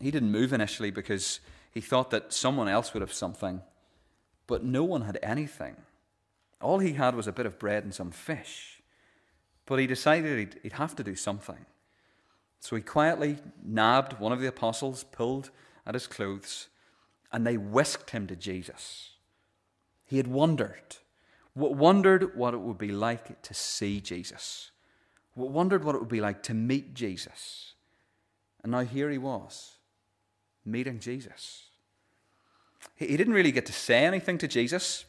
He 0.00 0.10
didn't 0.10 0.32
move 0.32 0.52
initially 0.52 0.90
because 0.90 1.40
he 1.70 1.80
thought 1.80 2.10
that 2.10 2.32
someone 2.32 2.68
else 2.68 2.92
would 2.92 3.02
have 3.02 3.12
something, 3.12 3.62
but 4.46 4.64
no 4.64 4.84
one 4.84 5.02
had 5.02 5.18
anything. 5.22 5.76
All 6.60 6.78
he 6.78 6.92
had 6.92 7.14
was 7.14 7.26
a 7.26 7.32
bit 7.32 7.46
of 7.46 7.58
bread 7.58 7.84
and 7.84 7.94
some 7.94 8.10
fish. 8.10 8.82
But 9.66 9.78
he 9.78 9.86
decided 9.86 10.38
he'd, 10.38 10.60
he'd 10.62 10.72
have 10.74 10.96
to 10.96 11.04
do 11.04 11.14
something. 11.14 11.66
So 12.62 12.76
he 12.76 12.82
quietly 12.82 13.38
nabbed 13.62 14.20
one 14.20 14.32
of 14.32 14.40
the 14.40 14.46
apostles, 14.46 15.04
pulled 15.04 15.50
at 15.84 15.94
his 15.94 16.06
clothes, 16.06 16.68
and 17.30 17.46
they 17.46 17.56
whisked 17.56 18.10
him 18.10 18.26
to 18.28 18.36
Jesus. 18.36 19.10
He 20.06 20.16
had 20.16 20.28
wondered, 20.28 20.96
wondered 21.54 22.36
what 22.36 22.54
it 22.54 22.60
would 22.60 22.78
be 22.78 22.92
like 22.92 23.42
to 23.42 23.52
see 23.52 24.00
Jesus, 24.00 24.70
wondered 25.34 25.84
what 25.84 25.96
it 25.96 25.98
would 25.98 26.08
be 26.08 26.20
like 26.20 26.42
to 26.44 26.54
meet 26.54 26.94
Jesus. 26.94 27.74
And 28.62 28.72
now 28.72 28.80
here 28.80 29.10
he 29.10 29.18
was, 29.18 29.72
meeting 30.64 31.00
Jesus. 31.00 31.64
He 32.94 33.16
didn't 33.16 33.34
really 33.34 33.52
get 33.52 33.66
to 33.66 33.72
say 33.72 34.04
anything 34.04 34.38
to 34.38 34.48
Jesus 34.48 35.04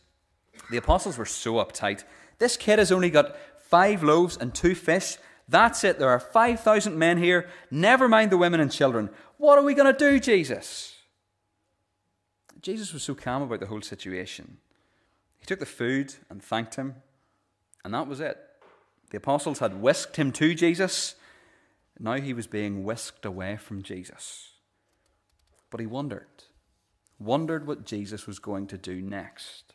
the 0.69 0.77
apostles 0.77 1.17
were 1.17 1.25
so 1.25 1.55
uptight. 1.55 2.03
This 2.39 2.57
kid 2.57 2.79
has 2.79 2.91
only 2.91 3.09
got 3.09 3.35
five 3.59 4.03
loaves 4.03 4.37
and 4.37 4.53
two 4.53 4.75
fish. 4.75 5.17
That's 5.47 5.83
it. 5.83 5.99
There 5.99 6.09
are 6.09 6.19
5,000 6.19 6.97
men 6.97 7.17
here. 7.17 7.49
Never 7.69 8.07
mind 8.07 8.31
the 8.31 8.37
women 8.37 8.59
and 8.59 8.71
children. 8.71 9.09
What 9.37 9.57
are 9.57 9.63
we 9.63 9.73
going 9.73 9.91
to 9.91 9.97
do, 9.97 10.19
Jesus? 10.19 10.95
Jesus 12.61 12.93
was 12.93 13.03
so 13.03 13.13
calm 13.13 13.41
about 13.41 13.59
the 13.59 13.67
whole 13.67 13.81
situation. 13.81 14.57
He 15.39 15.45
took 15.45 15.59
the 15.59 15.65
food 15.65 16.15
and 16.29 16.41
thanked 16.41 16.75
him, 16.75 16.95
and 17.83 17.93
that 17.93 18.07
was 18.07 18.21
it. 18.21 18.37
The 19.11 19.17
apostles 19.17 19.59
had 19.59 19.81
whisked 19.81 20.15
him 20.15 20.31
to 20.31 20.55
Jesus. 20.55 21.15
Now 21.99 22.13
he 22.13 22.33
was 22.33 22.47
being 22.47 22.85
whisked 22.85 23.25
away 23.25 23.57
from 23.57 23.83
Jesus. 23.83 24.51
But 25.69 25.81
he 25.81 25.85
wondered, 25.85 26.27
wondered 27.19 27.67
what 27.67 27.85
Jesus 27.85 28.25
was 28.25 28.39
going 28.39 28.67
to 28.67 28.77
do 28.77 29.01
next. 29.01 29.73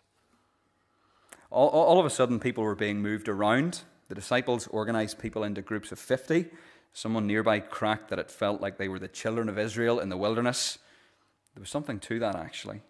All, 1.51 1.69
all 1.69 2.01
of 2.01 2.07
a 2.07 2.11
sudden, 2.11 2.41
people 2.41 2.65
were 2.65 2.75
being 2.75 3.03
moved 3.03 3.29
around. 3.29 3.83
The 4.09 4.15
disciples 4.15 4.67
organized 4.69 5.19
people 5.19 5.45
into 5.45 5.63
groups 5.63 5.93
of 5.93 5.99
50. 5.99 6.47
Someone 6.93 7.27
nearby 7.27 7.61
cracked 7.61 8.09
that 8.09 8.19
it 8.19 8.31
felt 8.31 8.61
like 8.61 8.79
they 8.79 8.89
were 8.89 8.99
the 8.99 9.09
children 9.09 9.49
of 9.49 9.59
Israel 9.59 10.01
in 10.01 10.09
the 10.09 10.17
wilderness. 10.17 10.79
There 11.55 11.61
was 11.61 11.71
something 11.71 12.01
to 12.01 12.19
that, 12.19 12.35
actually. 12.35 12.81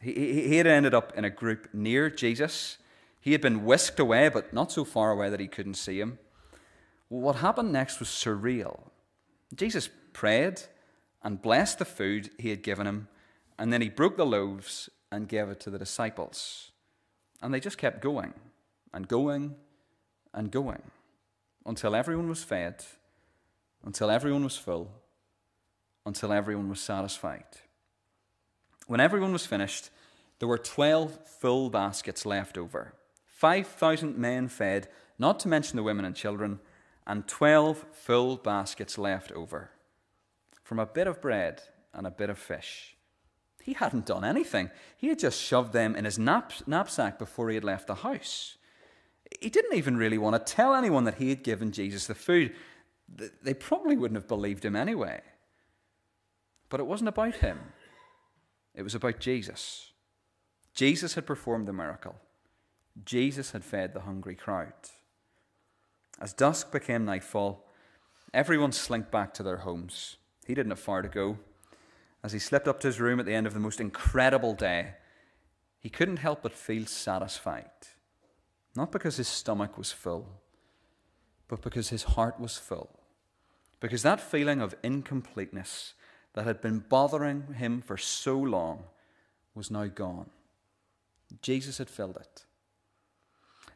He, 0.00 0.12
he, 0.12 0.48
he 0.48 0.56
had 0.56 0.66
ended 0.66 0.94
up 0.94 1.16
in 1.16 1.24
a 1.24 1.30
group 1.30 1.68
near 1.72 2.10
Jesus. 2.10 2.78
He 3.20 3.32
had 3.32 3.40
been 3.40 3.64
whisked 3.64 4.00
away, 4.00 4.28
but 4.28 4.52
not 4.52 4.72
so 4.72 4.84
far 4.84 5.10
away 5.10 5.28
that 5.30 5.40
he 5.40 5.48
couldn't 5.48 5.74
see 5.74 6.00
him. 6.00 6.18
What 7.08 7.36
happened 7.36 7.72
next 7.72 8.00
was 8.00 8.08
surreal. 8.08 8.90
Jesus 9.54 9.88
prayed 10.12 10.62
and 11.22 11.42
blessed 11.42 11.78
the 11.78 11.84
food 11.84 12.30
he 12.38 12.50
had 12.50 12.62
given 12.62 12.86
him, 12.86 13.08
and 13.58 13.72
then 13.72 13.82
he 13.82 13.88
broke 13.88 14.16
the 14.16 14.26
loaves 14.26 14.88
and 15.12 15.28
gave 15.28 15.48
it 15.48 15.60
to 15.60 15.70
the 15.70 15.78
disciples. 15.78 16.72
And 17.42 17.52
they 17.52 17.60
just 17.60 17.78
kept 17.78 18.00
going 18.00 18.34
and 18.92 19.06
going 19.06 19.56
and 20.36 20.52
going 20.52 20.82
until 21.64 21.96
everyone 21.96 22.28
was 22.28 22.44
fed, 22.44 22.84
until 23.84 24.10
everyone 24.10 24.44
was 24.44 24.56
full, 24.56 24.92
until 26.04 26.32
everyone 26.32 26.68
was 26.68 26.80
satisfied. 26.80 27.44
When 28.86 29.00
everyone 29.00 29.32
was 29.32 29.46
finished, 29.46 29.90
there 30.38 30.48
were 30.48 30.58
12 30.58 31.26
full 31.26 31.70
baskets 31.70 32.24
left 32.24 32.56
over. 32.56 32.92
5,000 33.26 34.16
men 34.16 34.46
fed, 34.48 34.88
not 35.18 35.40
to 35.40 35.48
mention 35.48 35.76
the 35.76 35.82
women 35.82 36.04
and 36.04 36.14
children, 36.14 36.60
and 37.06 37.26
12 37.26 37.84
full 37.92 38.36
baskets 38.36 38.98
left 38.98 39.32
over. 39.32 39.70
From 40.62 40.78
a 40.78 40.86
bit 40.86 41.06
of 41.06 41.20
bread 41.20 41.62
and 41.92 42.06
a 42.06 42.10
bit 42.10 42.30
of 42.30 42.38
fish. 42.38 42.96
He 43.62 43.72
hadn't 43.72 44.06
done 44.06 44.24
anything. 44.24 44.70
He 44.96 45.08
had 45.08 45.18
just 45.18 45.40
shoved 45.40 45.72
them 45.72 45.96
in 45.96 46.04
his 46.04 46.18
knap- 46.18 46.66
knapsack 46.68 47.18
before 47.18 47.48
he 47.48 47.56
had 47.56 47.64
left 47.64 47.88
the 47.88 47.96
house. 47.96 48.55
He 49.40 49.50
didn't 49.50 49.76
even 49.76 49.96
really 49.96 50.18
want 50.18 50.34
to 50.34 50.52
tell 50.52 50.74
anyone 50.74 51.04
that 51.04 51.16
he 51.16 51.28
had 51.28 51.42
given 51.42 51.72
Jesus 51.72 52.06
the 52.06 52.14
food. 52.14 52.54
They 53.42 53.54
probably 53.54 53.96
wouldn't 53.96 54.16
have 54.16 54.28
believed 54.28 54.64
him 54.64 54.76
anyway. 54.76 55.20
But 56.68 56.80
it 56.80 56.86
wasn't 56.86 57.08
about 57.08 57.36
him, 57.36 57.58
it 58.74 58.82
was 58.82 58.94
about 58.94 59.20
Jesus. 59.20 59.92
Jesus 60.74 61.14
had 61.14 61.26
performed 61.26 61.66
the 61.66 61.72
miracle, 61.72 62.16
Jesus 63.04 63.52
had 63.52 63.64
fed 63.64 63.94
the 63.94 64.00
hungry 64.00 64.34
crowd. 64.34 64.72
As 66.20 66.32
dusk 66.32 66.72
became 66.72 67.04
nightfall, 67.04 67.66
Everyone 68.36 68.72
slinked 68.72 69.10
back 69.10 69.32
to 69.34 69.42
their 69.42 69.58
homes. 69.58 70.16
He 70.46 70.54
didn't 70.54 70.72
have 70.72 70.78
far 70.78 71.00
to 71.00 71.08
go. 71.08 71.38
As 72.22 72.32
he 72.32 72.38
slipped 72.38 72.68
up 72.68 72.80
to 72.80 72.88
his 72.88 73.00
room 73.00 73.18
at 73.18 73.24
the 73.24 73.34
end 73.34 73.46
of 73.46 73.54
the 73.54 73.60
most 73.60 73.80
incredible 73.80 74.52
day, 74.52 74.94
he 75.80 75.88
couldn't 75.88 76.18
help 76.18 76.42
but 76.42 76.52
feel 76.52 76.84
satisfied. 76.84 77.70
Not 78.76 78.92
because 78.92 79.16
his 79.16 79.28
stomach 79.28 79.78
was 79.78 79.92
full, 79.92 80.40
but 81.48 81.62
because 81.62 81.88
his 81.88 82.02
heart 82.02 82.38
was 82.38 82.56
full. 82.56 82.90
Because 83.80 84.02
that 84.02 84.20
feeling 84.20 84.60
of 84.60 84.74
incompleteness 84.82 85.94
that 86.34 86.44
had 86.44 86.60
been 86.60 86.80
bothering 86.80 87.54
him 87.54 87.80
for 87.80 87.96
so 87.96 88.38
long 88.38 88.84
was 89.54 89.70
now 89.70 89.86
gone. 89.86 90.30
Jesus 91.42 91.78
had 91.78 91.88
filled 91.88 92.16
it. 92.16 92.44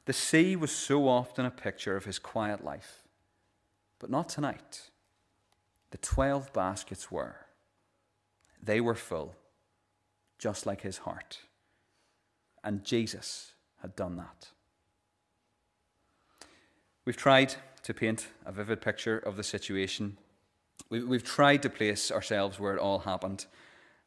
The 0.04 0.12
sea 0.12 0.56
was 0.56 0.70
so 0.72 1.08
often 1.08 1.44
a 1.44 1.50
picture 1.50 1.96
of 1.96 2.04
his 2.04 2.18
quiet 2.18 2.64
life, 2.64 3.02
but 3.98 4.10
not 4.10 4.28
tonight. 4.28 4.90
The 5.90 5.98
twelve 5.98 6.52
baskets 6.52 7.10
were. 7.10 7.46
They 8.62 8.80
were 8.80 8.94
full, 8.94 9.34
just 10.38 10.66
like 10.66 10.82
his 10.82 10.98
heart. 10.98 11.38
And 12.62 12.84
Jesus 12.84 13.52
had 13.80 13.96
done 13.96 14.16
that. 14.16 14.48
We've 17.10 17.16
tried 17.16 17.56
to 17.82 17.92
paint 17.92 18.28
a 18.46 18.52
vivid 18.52 18.80
picture 18.80 19.18
of 19.18 19.36
the 19.36 19.42
situation. 19.42 20.16
We've 20.90 21.24
tried 21.24 21.60
to 21.62 21.68
place 21.68 22.12
ourselves 22.12 22.60
where 22.60 22.72
it 22.72 22.78
all 22.78 23.00
happened. 23.00 23.46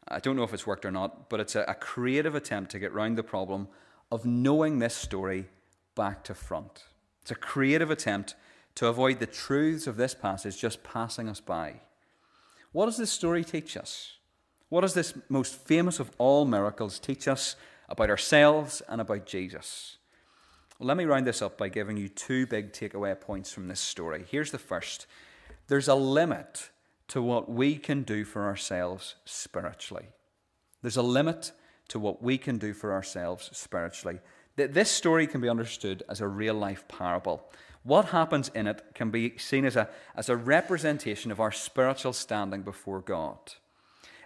I 0.07 0.21
don't 0.21 0.37
know 0.37 0.43
if 0.43 0.53
it's 0.53 0.65
worked 0.65 0.85
or 0.85 0.91
not, 0.91 1.29
but 1.29 1.41
it's 1.41 1.53
a 1.53 1.75
creative 1.77 2.33
attempt 2.33 2.71
to 2.71 2.79
get 2.79 2.93
round 2.93 3.17
the 3.17 3.21
problem 3.21 3.67
of 4.09 4.25
knowing 4.25 4.79
this 4.79 4.95
story 4.95 5.49
back 5.95 6.23
to 6.23 6.33
front. 6.33 6.85
It's 7.21 7.31
a 7.31 7.35
creative 7.35 7.91
attempt 7.91 8.35
to 8.75 8.87
avoid 8.87 9.19
the 9.19 9.25
truths 9.25 9.85
of 9.85 9.97
this 9.97 10.13
passage 10.13 10.57
just 10.57 10.81
passing 10.81 11.27
us 11.27 11.41
by. 11.41 11.81
What 12.71 12.85
does 12.85 12.95
this 12.95 13.11
story 13.11 13.43
teach 13.43 13.75
us? 13.75 14.13
What 14.69 14.79
does 14.79 14.93
this 14.93 15.13
most 15.27 15.55
famous 15.55 15.99
of 15.99 16.11
all 16.17 16.45
miracles 16.45 16.99
teach 16.99 17.27
us 17.27 17.57
about 17.89 18.09
ourselves 18.09 18.81
and 18.87 19.01
about 19.01 19.25
Jesus? 19.25 19.97
Let 20.79 20.97
me 20.97 21.05
round 21.05 21.27
this 21.27 21.41
up 21.41 21.57
by 21.57 21.69
giving 21.69 21.97
you 21.97 22.09
two 22.09 22.47
big 22.47 22.73
takeaway 22.73 23.19
points 23.19 23.51
from 23.51 23.67
this 23.67 23.79
story. 23.79 24.25
Here's 24.29 24.51
the 24.51 24.57
first 24.57 25.07
there's 25.67 25.87
a 25.87 25.95
limit 25.95 26.69
to 27.09 27.21
what 27.21 27.49
we 27.49 27.75
can 27.75 28.03
do 28.03 28.25
for 28.25 28.43
ourselves 28.45 29.15
spiritually. 29.25 30.07
There's 30.81 30.97
a 30.97 31.03
limit 31.03 31.51
to 31.89 31.99
what 31.99 32.21
we 32.21 32.37
can 32.37 32.57
do 32.57 32.73
for 32.73 32.91
ourselves 32.91 33.49
spiritually. 33.53 34.19
This 34.55 34.91
story 34.91 35.27
can 35.27 35.41
be 35.41 35.49
understood 35.49 36.03
as 36.09 36.21
a 36.21 36.27
real 36.27 36.53
life 36.53 36.87
parable. 36.87 37.49
What 37.83 38.05
happens 38.05 38.49
in 38.49 38.67
it 38.67 38.83
can 38.93 39.09
be 39.09 39.37
seen 39.37 39.65
as 39.65 39.75
a, 39.75 39.89
as 40.15 40.29
a 40.29 40.37
representation 40.37 41.31
of 41.31 41.39
our 41.39 41.51
spiritual 41.51 42.13
standing 42.13 42.61
before 42.61 43.01
God. 43.01 43.37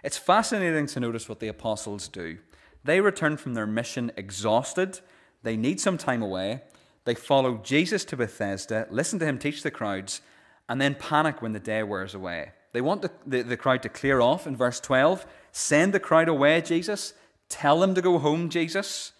It's 0.04 0.18
fascinating 0.18 0.86
to 0.86 1.00
notice 1.00 1.28
what 1.28 1.40
the 1.40 1.48
apostles 1.48 2.08
do. 2.08 2.38
They 2.84 3.00
return 3.00 3.36
from 3.36 3.54
their 3.54 3.66
mission 3.66 4.12
exhausted, 4.16 5.00
they 5.42 5.56
need 5.56 5.80
some 5.80 5.98
time 5.98 6.22
away, 6.22 6.62
they 7.04 7.14
follow 7.14 7.58
Jesus 7.58 8.04
to 8.06 8.16
Bethsaida, 8.16 8.86
listen 8.90 9.18
to 9.18 9.24
him 9.24 9.38
teach 9.38 9.62
the 9.62 9.70
crowds, 9.70 10.20
and 10.68 10.80
then 10.80 10.94
panic 10.94 11.40
when 11.40 11.52
the 11.52 11.60
day 11.60 11.82
wears 11.82 12.14
away. 12.14 12.52
They 12.72 12.80
want 12.80 13.02
the, 13.02 13.10
the, 13.26 13.42
the, 13.42 13.56
crowd 13.56 13.82
to 13.82 13.88
clear 13.88 14.20
off 14.20 14.46
in 14.46 14.54
verse 14.54 14.78
12. 14.80 15.26
Send 15.52 15.94
the 15.94 16.00
crowd 16.00 16.28
away, 16.28 16.60
Jesus. 16.60 17.14
Tell 17.48 17.80
them 17.80 17.94
to 17.94 18.02
go 18.02 18.18
home, 18.18 18.50
Jesus. 18.50 19.12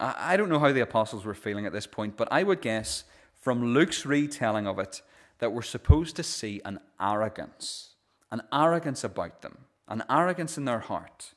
I, 0.00 0.14
I 0.18 0.36
don't 0.36 0.48
know 0.48 0.58
how 0.58 0.72
the 0.72 0.80
apostles 0.80 1.24
were 1.24 1.34
feeling 1.34 1.66
at 1.66 1.72
this 1.72 1.86
point, 1.86 2.16
but 2.16 2.28
I 2.32 2.42
would 2.42 2.62
guess 2.62 3.04
from 3.34 3.74
Luke's 3.74 4.06
retelling 4.06 4.66
of 4.66 4.78
it 4.78 5.02
that 5.38 5.52
we're 5.52 5.62
supposed 5.62 6.16
to 6.16 6.22
see 6.22 6.62
an 6.64 6.80
arrogance, 6.98 7.90
an 8.30 8.40
arrogance 8.50 9.04
about 9.04 9.42
them, 9.42 9.58
an 9.86 10.02
arrogance 10.08 10.56
in 10.56 10.64
their 10.64 10.78
heart. 10.78 11.33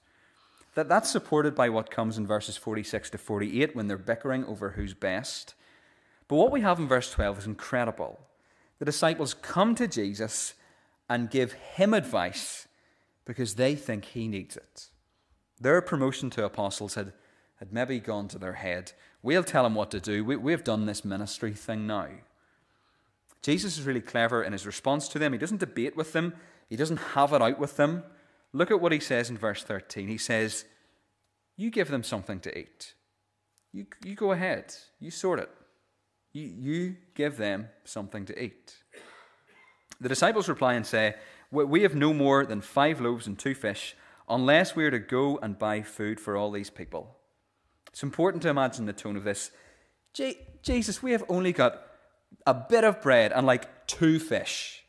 That 0.77 0.89
that's 0.89 1.09
supported 1.09 1.55
by 1.55 1.69
what 1.69 1.89
comes 1.89 2.19
in 2.19 2.27
verses 2.27 2.55
46 2.55 3.09
to 3.09 3.17
48 3.17 3.75
when 3.75 3.87
they're 3.87 3.97
bickering 3.97 4.45
over 4.45 4.69
who's 4.69 4.93
best. 4.93 5.55
But 6.27 6.35
what 6.35 6.51
we 6.51 6.61
have 6.61 6.77
in 6.77 6.87
verse 6.87 7.09
12 7.09 7.39
is 7.39 7.45
incredible. 7.47 8.19
The 8.77 8.85
disciples 8.85 9.33
come 9.33 9.73
to 9.73 9.87
Jesus 9.87 10.53
and 11.09 11.31
give 11.31 11.53
him 11.53 11.95
advice 11.95 12.67
because 13.25 13.55
they 13.55 13.73
think 13.73 14.05
he 14.05 14.27
needs 14.27 14.55
it. 14.55 14.89
Their 15.59 15.81
promotion 15.81 16.29
to 16.29 16.45
apostles 16.45 16.93
had, 16.93 17.11
had 17.55 17.73
maybe 17.73 17.99
gone 17.99 18.27
to 18.27 18.37
their 18.37 18.53
head. 18.53 18.91
We'll 19.23 19.43
tell 19.43 19.65
him 19.65 19.73
what 19.73 19.89
to 19.89 19.99
do. 19.99 20.23
We, 20.23 20.35
we've 20.35 20.63
done 20.63 20.85
this 20.85 21.03
ministry 21.03 21.53
thing 21.53 21.87
now. 21.87 22.09
Jesus 23.41 23.79
is 23.79 23.85
really 23.87 24.01
clever 24.01 24.43
in 24.43 24.53
his 24.53 24.67
response 24.67 25.07
to 25.07 25.17
them. 25.17 25.33
He 25.33 25.39
doesn't 25.39 25.57
debate 25.57 25.97
with 25.97 26.13
them, 26.13 26.35
he 26.69 26.75
doesn't 26.75 26.97
have 26.97 27.33
it 27.33 27.41
out 27.41 27.57
with 27.57 27.77
them. 27.77 28.03
Look 28.57 28.71
at 28.71 28.81
what 28.81 28.91
he 28.91 28.99
says 28.99 29.29
in 29.29 29.37
verse 29.37 29.61
13. 29.61 30.07
He 30.07 30.17
says, 30.17 30.65
You 31.57 31.69
give 31.69 31.89
them 31.89 32.01
something 32.01 32.39
to 32.39 32.57
eat. 32.57 32.95
You, 33.71 33.85
you 34.03 34.15
go 34.15 34.31
ahead, 34.31 34.73
you 34.99 35.11
sort 35.11 35.39
it. 35.39 35.49
You, 36.33 36.51
you 36.57 36.95
give 37.13 37.37
them 37.37 37.69
something 37.83 38.25
to 38.25 38.43
eat. 38.43 38.73
The 40.01 40.09
disciples 40.09 40.49
reply 40.49 40.73
and 40.73 40.87
say, 40.87 41.13
We 41.51 41.83
have 41.83 41.93
no 41.93 42.15
more 42.15 42.47
than 42.47 42.61
five 42.61 42.99
loaves 42.99 43.27
and 43.27 43.37
two 43.37 43.53
fish, 43.53 43.95
unless 44.27 44.75
we 44.75 44.85
are 44.85 44.91
to 44.91 44.97
go 44.97 45.37
and 45.37 45.59
buy 45.59 45.83
food 45.83 46.19
for 46.19 46.35
all 46.35 46.49
these 46.49 46.71
people. 46.71 47.15
It's 47.89 48.01
important 48.01 48.41
to 48.41 48.49
imagine 48.49 48.87
the 48.87 48.93
tone 48.93 49.17
of 49.17 49.23
this. 49.23 49.51
Jesus, 50.63 51.03
we 51.03 51.11
have 51.11 51.23
only 51.29 51.53
got 51.53 51.83
a 52.47 52.55
bit 52.55 52.83
of 52.83 53.03
bread 53.03 53.31
and 53.33 53.45
like 53.45 53.85
two 53.85 54.17
fish. 54.17 54.83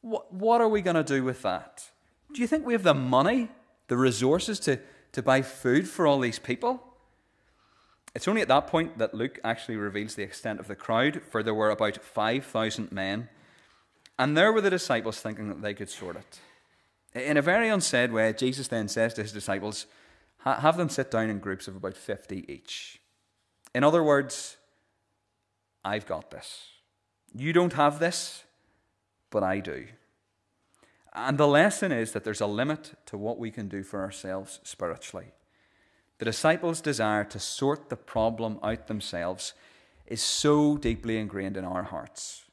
What, 0.00 0.34
what 0.34 0.60
are 0.60 0.68
we 0.68 0.82
going 0.82 0.96
to 0.96 1.04
do 1.04 1.22
with 1.22 1.42
that? 1.42 1.90
Do 2.34 2.40
you 2.40 2.48
think 2.48 2.66
we 2.66 2.72
have 2.72 2.82
the 2.82 2.94
money, 2.94 3.48
the 3.86 3.96
resources 3.96 4.58
to, 4.60 4.80
to 5.12 5.22
buy 5.22 5.40
food 5.40 5.88
for 5.88 6.04
all 6.04 6.18
these 6.18 6.40
people? 6.40 6.82
It's 8.12 8.26
only 8.26 8.42
at 8.42 8.48
that 8.48 8.66
point 8.66 8.98
that 8.98 9.14
Luke 9.14 9.38
actually 9.44 9.76
reveals 9.76 10.16
the 10.16 10.24
extent 10.24 10.58
of 10.58 10.66
the 10.66 10.74
crowd, 10.74 11.22
for 11.30 11.42
there 11.44 11.54
were 11.54 11.70
about 11.70 12.02
5,000 12.02 12.90
men. 12.90 13.28
And 14.18 14.36
there 14.36 14.52
were 14.52 14.60
the 14.60 14.70
disciples 14.70 15.20
thinking 15.20 15.48
that 15.48 15.62
they 15.62 15.74
could 15.74 15.88
sort 15.88 16.16
it. 16.16 16.40
In 17.20 17.36
a 17.36 17.42
very 17.42 17.68
unsaid 17.68 18.12
way, 18.12 18.32
Jesus 18.32 18.66
then 18.66 18.88
says 18.88 19.14
to 19.14 19.22
his 19.22 19.32
disciples, 19.32 19.86
have 20.44 20.76
them 20.76 20.88
sit 20.88 21.12
down 21.12 21.30
in 21.30 21.38
groups 21.38 21.68
of 21.68 21.76
about 21.76 21.96
50 21.96 22.52
each. 22.52 23.00
In 23.74 23.84
other 23.84 24.02
words, 24.02 24.56
I've 25.84 26.06
got 26.06 26.32
this. 26.32 26.68
You 27.32 27.52
don't 27.52 27.72
have 27.74 28.00
this, 28.00 28.42
but 29.30 29.44
I 29.44 29.60
do. 29.60 29.86
And 31.14 31.38
the 31.38 31.46
lesson 31.46 31.92
is 31.92 32.12
that 32.12 32.24
there's 32.24 32.40
a 32.40 32.46
limit 32.46 32.94
to 33.06 33.16
what 33.16 33.38
we 33.38 33.50
can 33.50 33.68
do 33.68 33.82
for 33.82 34.00
ourselves 34.00 34.60
spiritually. 34.64 35.32
The 36.18 36.24
disciples' 36.24 36.80
desire 36.80 37.24
to 37.24 37.38
sort 37.38 37.88
the 37.88 37.96
problem 37.96 38.58
out 38.62 38.86
themselves 38.86 39.54
is 40.06 40.22
so 40.22 40.76
deeply 40.76 41.18
ingrained 41.18 41.56
in 41.56 41.64
our 41.64 41.84
hearts. 41.84 42.44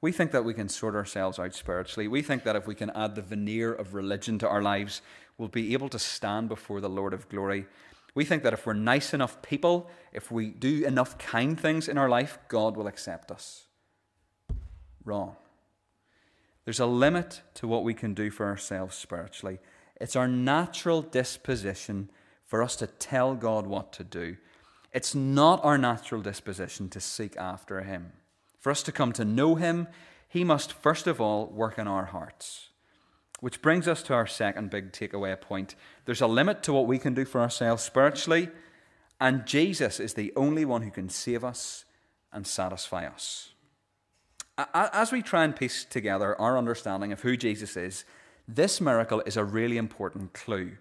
We 0.00 0.12
think 0.12 0.32
that 0.32 0.44
we 0.44 0.52
can 0.52 0.68
sort 0.68 0.94
ourselves 0.94 1.38
out 1.38 1.54
spiritually. 1.54 2.08
We 2.08 2.20
think 2.20 2.44
that 2.44 2.56
if 2.56 2.66
we 2.66 2.74
can 2.74 2.90
add 2.90 3.14
the 3.14 3.22
veneer 3.22 3.72
of 3.72 3.94
religion 3.94 4.38
to 4.40 4.48
our 4.48 4.60
lives, 4.60 5.00
we'll 5.38 5.48
be 5.48 5.72
able 5.72 5.88
to 5.88 5.98
stand 5.98 6.48
before 6.48 6.80
the 6.80 6.90
Lord 6.90 7.14
of 7.14 7.28
glory. 7.30 7.66
We 8.14 8.24
think 8.24 8.42
that 8.42 8.52
if 8.52 8.66
we're 8.66 8.74
nice 8.74 9.14
enough 9.14 9.40
people, 9.40 9.90
if 10.12 10.30
we 10.30 10.50
do 10.50 10.84
enough 10.84 11.16
kind 11.16 11.58
things 11.58 11.88
in 11.88 11.96
our 11.96 12.08
life, 12.08 12.38
God 12.48 12.76
will 12.76 12.86
accept 12.86 13.30
us. 13.30 13.64
Wrong. 15.04 15.36
There's 16.64 16.80
a 16.80 16.86
limit 16.86 17.42
to 17.54 17.68
what 17.68 17.84
we 17.84 17.94
can 17.94 18.14
do 18.14 18.30
for 18.30 18.46
ourselves 18.46 18.96
spiritually. 18.96 19.58
It's 20.00 20.16
our 20.16 20.28
natural 20.28 21.02
disposition 21.02 22.10
for 22.46 22.62
us 22.62 22.76
to 22.76 22.86
tell 22.86 23.34
God 23.34 23.66
what 23.66 23.92
to 23.94 24.04
do. 24.04 24.36
It's 24.92 25.14
not 25.14 25.64
our 25.64 25.76
natural 25.76 26.22
disposition 26.22 26.88
to 26.90 27.00
seek 27.00 27.36
after 27.36 27.80
Him. 27.82 28.12
For 28.60 28.70
us 28.70 28.82
to 28.84 28.92
come 28.92 29.12
to 29.12 29.24
know 29.24 29.56
Him, 29.56 29.88
He 30.28 30.44
must 30.44 30.72
first 30.72 31.06
of 31.06 31.20
all 31.20 31.46
work 31.46 31.78
in 31.78 31.86
our 31.86 32.06
hearts. 32.06 32.68
Which 33.40 33.60
brings 33.60 33.86
us 33.88 34.02
to 34.04 34.14
our 34.14 34.26
second 34.26 34.70
big 34.70 34.92
takeaway 34.92 35.38
point. 35.38 35.74
There's 36.06 36.22
a 36.22 36.26
limit 36.26 36.62
to 36.62 36.72
what 36.72 36.86
we 36.86 36.98
can 36.98 37.12
do 37.12 37.24
for 37.24 37.40
ourselves 37.40 37.82
spiritually, 37.82 38.48
and 39.20 39.46
Jesus 39.46 40.00
is 40.00 40.14
the 40.14 40.32
only 40.34 40.64
one 40.64 40.82
who 40.82 40.90
can 40.90 41.08
save 41.08 41.44
us 41.44 41.84
and 42.32 42.46
satisfy 42.46 43.06
us. 43.06 43.53
As 44.56 45.10
we 45.10 45.20
try 45.20 45.44
and 45.44 45.54
piece 45.54 45.84
together 45.84 46.40
our 46.40 46.56
understanding 46.56 47.10
of 47.12 47.22
who 47.22 47.36
Jesus 47.36 47.76
is, 47.76 48.04
this 48.46 48.80
miracle 48.80 49.22
is 49.26 49.36
a 49.36 49.44
really 49.44 49.76
important 49.76 50.32
clue. 50.32 50.76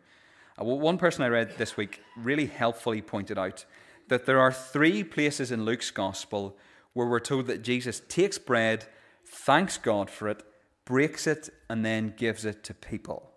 Uh, 0.60 0.66
one 0.66 1.00
person 1.00 1.24
I 1.24 1.30
read 1.30 1.58
this 1.58 1.76
week 1.76 2.02
really 2.16 2.46
helpfully 2.46 3.02
pointed 3.02 3.40
out 3.40 3.66
that 4.10 4.28
there 4.28 4.40
are 4.40 4.52
three 4.52 5.04
places 5.04 5.52
in 5.52 5.66
Luke's 5.66 5.90
gospel 5.90 6.56
where 6.94 7.08
we're 7.08 7.20
told 7.20 7.48
that 7.48 7.64
Jesus 7.64 8.02
takes 8.08 8.38
bread, 8.38 8.86
thanks 9.26 9.78
God 9.78 10.10
for 10.10 10.28
it, 10.28 10.44
breaks 10.86 11.26
it, 11.26 11.50
and 11.68 11.84
then 11.84 12.14
gives 12.16 12.46
it 12.46 12.64
to 12.66 12.76
people. 12.76 13.32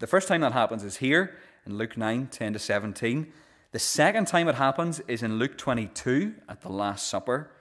The 0.00 0.08
first 0.08 0.26
time 0.26 0.40
that 0.40 0.52
happens 0.52 0.82
is 0.82 0.96
here 0.96 1.38
in 1.64 1.78
Luke 1.78 1.96
9 1.96 2.26
10 2.28 2.52
to 2.54 2.58
17. 2.58 3.32
The 3.70 3.78
second 3.78 4.26
time 4.26 4.48
it 4.48 4.56
happens 4.56 5.00
is 5.06 5.22
in 5.22 5.38
Luke 5.38 5.56
22 5.56 6.34
at 6.48 6.62
the 6.62 6.70
Last 6.70 7.06
Supper. 7.06 7.52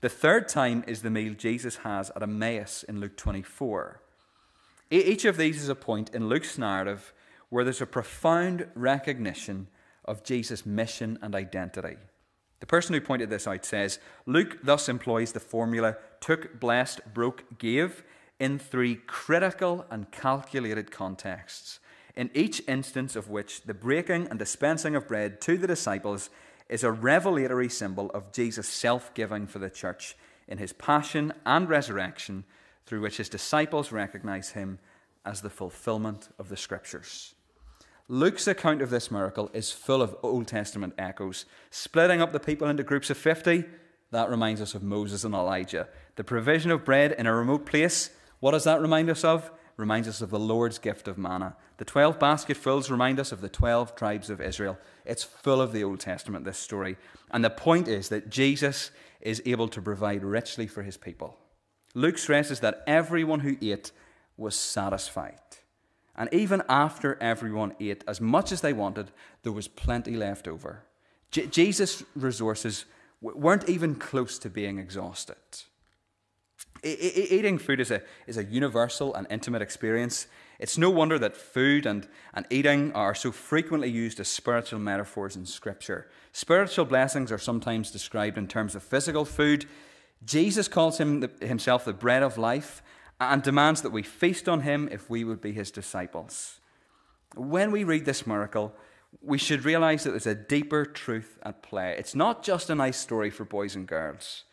The 0.00 0.08
third 0.08 0.48
time 0.48 0.84
is 0.86 1.02
the 1.02 1.10
meal 1.10 1.34
Jesus 1.34 1.78
has 1.78 2.10
at 2.14 2.22
Emmaus 2.22 2.84
in 2.84 3.00
Luke 3.00 3.16
24. 3.16 4.00
Each 4.92 5.24
of 5.24 5.36
these 5.36 5.60
is 5.60 5.68
a 5.68 5.74
point 5.74 6.14
in 6.14 6.28
Luke's 6.28 6.56
narrative 6.56 7.12
where 7.48 7.64
there's 7.64 7.80
a 7.80 7.86
profound 7.86 8.68
recognition 8.76 9.66
of 10.04 10.22
Jesus' 10.22 10.64
mission 10.64 11.18
and 11.20 11.34
identity. 11.34 11.96
The 12.60 12.66
person 12.66 12.94
who 12.94 13.00
pointed 13.00 13.28
this 13.28 13.48
out 13.48 13.64
says 13.64 13.98
Luke 14.24 14.58
thus 14.62 14.88
employs 14.88 15.32
the 15.32 15.40
formula 15.40 15.96
took, 16.20 16.60
blessed, 16.60 17.00
broke, 17.12 17.58
gave 17.58 18.04
in 18.38 18.60
three 18.60 18.94
critical 18.94 19.84
and 19.90 20.12
calculated 20.12 20.92
contexts, 20.92 21.80
in 22.14 22.30
each 22.34 22.62
instance 22.68 23.16
of 23.16 23.28
which 23.28 23.62
the 23.62 23.74
breaking 23.74 24.28
and 24.28 24.38
dispensing 24.38 24.94
of 24.94 25.08
bread 25.08 25.40
to 25.40 25.58
the 25.58 25.66
disciples 25.66 26.30
is 26.68 26.84
a 26.84 26.92
revelatory 26.92 27.68
symbol 27.68 28.10
of 28.10 28.32
Jesus' 28.32 28.68
self 28.68 29.12
giving 29.14 29.46
for 29.46 29.58
the 29.58 29.70
church 29.70 30.16
in 30.46 30.58
his 30.58 30.72
passion 30.72 31.32
and 31.44 31.68
resurrection, 31.68 32.44
through 32.86 33.00
which 33.00 33.18
his 33.18 33.28
disciples 33.28 33.92
recognize 33.92 34.50
him 34.50 34.78
as 35.24 35.42
the 35.42 35.50
fulfillment 35.50 36.28
of 36.38 36.48
the 36.48 36.56
scriptures. 36.56 37.34
Luke's 38.08 38.46
account 38.46 38.80
of 38.80 38.88
this 38.88 39.10
miracle 39.10 39.50
is 39.52 39.70
full 39.70 40.00
of 40.00 40.16
Old 40.22 40.46
Testament 40.46 40.94
echoes. 40.96 41.44
Splitting 41.70 42.22
up 42.22 42.32
the 42.32 42.40
people 42.40 42.66
into 42.66 42.82
groups 42.82 43.10
of 43.10 43.18
50, 43.18 43.64
that 44.10 44.30
reminds 44.30 44.62
us 44.62 44.74
of 44.74 44.82
Moses 44.82 45.24
and 45.24 45.34
Elijah. 45.34 45.88
The 46.16 46.24
provision 46.24 46.70
of 46.70 46.86
bread 46.86 47.12
in 47.12 47.26
a 47.26 47.34
remote 47.34 47.66
place, 47.66 48.08
what 48.40 48.52
does 48.52 48.64
that 48.64 48.80
remind 48.80 49.10
us 49.10 49.24
of? 49.24 49.50
Reminds 49.78 50.08
us 50.08 50.20
of 50.20 50.30
the 50.30 50.38
Lord's 50.38 50.78
gift 50.78 51.08
of 51.08 51.16
manna. 51.16 51.56
The 51.78 51.84
12 51.84 52.18
basketfuls 52.18 52.90
remind 52.90 53.18
us 53.18 53.32
of 53.32 53.40
the 53.40 53.48
12 53.48 53.94
tribes 53.94 54.28
of 54.28 54.40
Israel. 54.40 54.76
It's 55.06 55.22
full 55.22 55.62
of 55.62 55.72
the 55.72 55.84
Old 55.84 56.00
Testament, 56.00 56.44
this 56.44 56.58
story. 56.58 56.96
And 57.30 57.44
the 57.44 57.48
point 57.48 57.88
is 57.88 58.10
that 58.10 58.28
Jesus 58.28 58.90
is 59.20 59.40
able 59.46 59.68
to 59.68 59.80
provide 59.80 60.24
richly 60.24 60.66
for 60.66 60.82
his 60.82 60.96
people. 60.96 61.38
Luke 61.94 62.18
stresses 62.18 62.60
that 62.60 62.82
everyone 62.86 63.40
who 63.40 63.56
ate 63.62 63.92
was 64.36 64.56
satisfied. 64.56 65.38
And 66.16 66.28
even 66.32 66.62
after 66.68 67.16
everyone 67.20 67.74
ate 67.78 68.02
as 68.08 68.20
much 68.20 68.50
as 68.50 68.60
they 68.60 68.72
wanted, 68.72 69.12
there 69.44 69.52
was 69.52 69.68
plenty 69.68 70.16
left 70.16 70.48
over. 70.48 70.82
J- 71.30 71.46
Jesus' 71.46 72.02
resources 72.16 72.84
weren't 73.20 73.68
even 73.68 73.94
close 73.94 74.38
to 74.40 74.50
being 74.50 74.78
exhausted. 74.78 75.36
Eating 76.82 77.58
food 77.58 77.80
is 77.80 77.90
a, 77.90 78.02
is 78.26 78.36
a 78.36 78.44
universal 78.44 79.14
and 79.14 79.26
intimate 79.30 79.62
experience. 79.62 80.26
It's 80.58 80.78
no 80.78 80.90
wonder 80.90 81.18
that 81.18 81.36
food 81.36 81.86
and, 81.86 82.08
and 82.34 82.46
eating 82.50 82.92
are 82.92 83.14
so 83.14 83.32
frequently 83.32 83.90
used 83.90 84.20
as 84.20 84.28
spiritual 84.28 84.80
metaphors 84.80 85.36
in 85.36 85.46
Scripture. 85.46 86.08
Spiritual 86.32 86.84
blessings 86.84 87.30
are 87.32 87.38
sometimes 87.38 87.90
described 87.90 88.38
in 88.38 88.48
terms 88.48 88.74
of 88.74 88.82
physical 88.82 89.24
food. 89.24 89.66
Jesus 90.24 90.68
calls 90.68 90.98
him 90.98 91.20
the, 91.20 91.30
himself 91.46 91.84
the 91.84 91.92
bread 91.92 92.22
of 92.22 92.38
life, 92.38 92.82
and 93.20 93.42
demands 93.42 93.82
that 93.82 93.90
we 93.90 94.02
feast 94.02 94.48
on 94.48 94.60
him 94.60 94.88
if 94.92 95.10
we 95.10 95.24
would 95.24 95.40
be 95.40 95.52
his 95.52 95.70
disciples. 95.70 96.60
When 97.34 97.70
we 97.70 97.84
read 97.84 98.04
this 98.04 98.26
miracle, 98.26 98.72
we 99.22 99.38
should 99.38 99.64
realize 99.64 100.04
that 100.04 100.10
there's 100.10 100.26
a 100.26 100.34
deeper 100.34 100.84
truth 100.84 101.38
at 101.42 101.62
play. 101.62 101.96
It's 101.98 102.14
not 102.14 102.42
just 102.42 102.70
a 102.70 102.74
nice 102.74 102.96
story 102.96 103.30
for 103.30 103.44
boys 103.44 103.74
and 103.74 103.86
girls. 103.86 104.44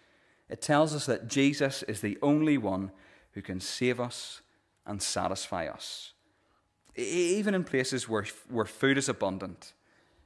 It 0.49 0.61
tells 0.61 0.93
us 0.93 1.05
that 1.05 1.27
Jesus 1.27 1.83
is 1.83 2.01
the 2.01 2.17
only 2.21 2.57
one 2.57 2.91
who 3.31 3.41
can 3.41 3.59
save 3.59 3.99
us 3.99 4.41
and 4.85 5.01
satisfy 5.01 5.67
us. 5.67 6.13
Even 6.95 7.53
in 7.53 7.63
places 7.63 8.07
where, 8.07 8.25
where 8.49 8.65
food 8.65 8.97
is 8.97 9.09
abundant, 9.09 9.73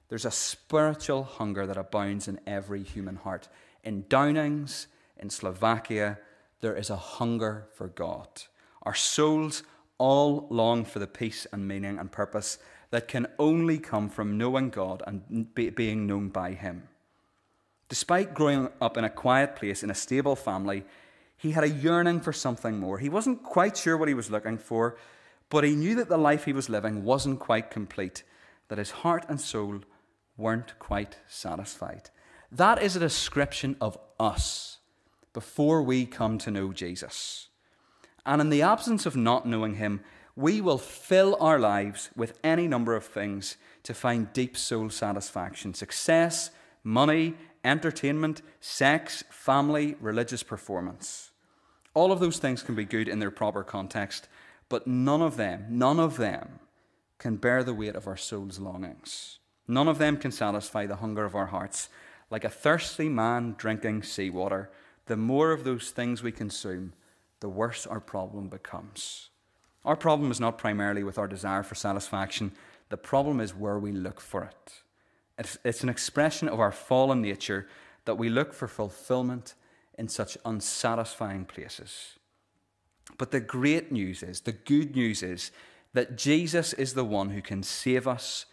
there's 0.10 0.26
a 0.26 0.32
spiritual 0.32 1.24
hunger 1.24 1.66
that 1.66 1.78
abounds 1.78 2.28
in 2.28 2.40
every 2.46 2.84
human 2.84 3.16
heart. 3.16 3.48
In 3.84 4.06
Downings, 4.10 4.88
in 5.18 5.30
Slovakia, 5.30 6.20
there 6.62 6.76
is 6.76 6.90
a 6.90 6.96
hunger 6.96 7.68
for 7.74 7.88
God. 7.88 8.28
Our 8.84 8.96
souls 8.96 9.64
all 9.98 10.48
long 10.50 10.86
for 10.86 11.00
the 11.00 11.08
peace 11.08 11.48
and 11.52 11.68
meaning 11.68 11.98
and 11.98 12.12
purpose 12.12 12.58
that 12.92 13.08
can 13.08 13.28
only 13.38 13.78
come 13.78 14.10
from 14.10 14.38
knowing 14.38 14.70
God 14.70 15.04
and 15.06 15.54
be, 15.54 15.70
being 15.70 16.08
known 16.08 16.30
by 16.30 16.54
Him. 16.54 16.89
Despite 17.90 18.34
growing 18.34 18.70
up 18.80 18.98
in 18.98 19.04
a 19.04 19.10
quiet 19.10 19.56
place 19.56 19.84
in 19.84 19.90
a 19.90 19.96
stable 19.96 20.36
family, 20.36 20.86
he 21.36 21.52
had 21.52 21.64
a 21.64 21.70
yearning 21.70 22.22
for 22.22 22.32
something 22.32 22.80
more. 22.80 23.00
He 23.00 23.10
wasn't 23.10 23.44
quite 23.44 23.76
sure 23.76 23.98
what 23.98 24.08
he 24.08 24.14
was 24.14 24.30
looking 24.30 24.58
for, 24.58 24.98
but 25.50 25.64
he 25.64 25.76
knew 25.76 25.96
that 25.96 26.10
the 26.10 26.18
life 26.18 26.46
he 26.46 26.54
was 26.54 26.70
living 26.70 27.04
wasn't 27.04 27.40
quite 27.40 27.72
complete, 27.72 28.24
that 28.68 28.78
his 28.78 28.92
heart 28.92 29.26
and 29.28 29.42
soul 29.42 29.82
weren't 30.38 30.78
quite 30.80 31.18
satisfied. 31.28 32.10
That 32.52 32.82
is 32.82 32.96
a 32.96 33.00
description 33.00 33.76
of 33.82 33.98
us 34.20 34.78
before 35.34 35.84
we 35.84 36.06
come 36.06 36.38
to 36.40 36.52
know 36.52 36.74
Jesus. 36.74 37.50
And 38.26 38.42
in 38.42 38.50
the 38.50 38.62
absence 38.62 39.06
of 39.06 39.16
not 39.16 39.46
knowing 39.46 39.76
Him, 39.76 40.02
we 40.36 40.62
will 40.62 40.78
fill 40.78 41.38
our 41.40 41.60
lives 41.60 42.10
with 42.16 42.40
any 42.44 42.68
number 42.68 42.96
of 42.96 43.06
things 43.06 43.58
to 43.84 43.94
find 43.94 44.34
deep 44.34 44.58
soul 44.58 44.90
satisfaction 44.90 45.74
success, 45.74 46.52
money, 46.84 47.36
entertainment, 47.64 48.42
sex, 48.60 49.24
family, 49.30 49.96
religious 50.00 50.44
performance. 50.44 51.32
All 51.94 52.12
of 52.12 52.20
those 52.20 52.38
things 52.38 52.64
can 52.64 52.76
be 52.76 52.86
good 52.86 53.08
in 53.08 53.20
their 53.20 53.32
proper 53.32 53.64
context, 53.64 54.28
but 54.70 54.88
none 54.88 55.22
of 55.22 55.38
them, 55.38 55.66
none 55.70 56.00
of 56.00 56.18
them 56.18 56.60
can 57.18 57.36
bear 57.36 57.64
the 57.64 57.74
weight 57.74 57.96
of 57.96 58.08
our 58.08 58.18
soul's 58.18 58.60
longings. 58.60 59.40
None 59.68 59.88
of 59.88 59.98
them 59.98 60.18
can 60.18 60.32
satisfy 60.32 60.86
the 60.86 60.98
hunger 60.98 61.26
of 61.26 61.36
our 61.36 61.48
hearts 61.48 61.90
like 62.30 62.44
a 62.44 62.50
thirsty 62.50 63.10
man 63.10 63.56
drinking 63.58 64.04
seawater 64.04 64.70
the 65.08 65.18
more 65.18 65.52
of 65.52 65.64
those 65.64 65.90
things 65.90 66.22
we 66.22 66.32
consume, 66.32 66.94
the 67.40 67.50
worse 67.50 67.88
our 67.88 68.00
problem 68.00 68.48
becomes. 68.48 69.30
Our 69.84 69.96
problem 69.96 70.30
is 70.30 70.40
not 70.40 70.60
primarily 70.60 71.04
with 71.04 71.18
our 71.18 71.28
desire 71.28 71.64
for 71.64 71.74
satisfaction, 71.74 72.52
the 72.90 72.98
problem 72.98 73.40
is 73.40 73.56
where 73.56 73.80
we 73.80 73.92
look 73.92 74.22
for 74.22 74.44
it. 74.44 74.84
It's, 75.40 75.84
an 75.84 75.90
expression 75.90 76.50
of 76.50 76.60
our 76.60 76.72
fallen 76.72 77.22
nature 77.22 77.68
that 78.06 78.18
we 78.18 78.30
look 78.30 78.54
for 78.54 78.68
fulfillment 78.68 79.56
in 79.98 80.10
such 80.10 80.38
unsatisfying 80.44 81.46
places. 81.46 82.18
But 83.18 83.32
the 83.32 83.40
great 83.40 83.92
news 83.92 84.22
is, 84.22 84.42
the 84.42 84.52
good 84.52 84.96
news 84.96 85.24
is, 85.24 85.52
that 85.94 86.18
Jesus 86.18 86.74
is 86.74 86.94
the 86.94 87.06
one 87.06 87.30
who 87.30 87.42
can 87.42 87.64
save 87.64 88.08
us 88.08 88.46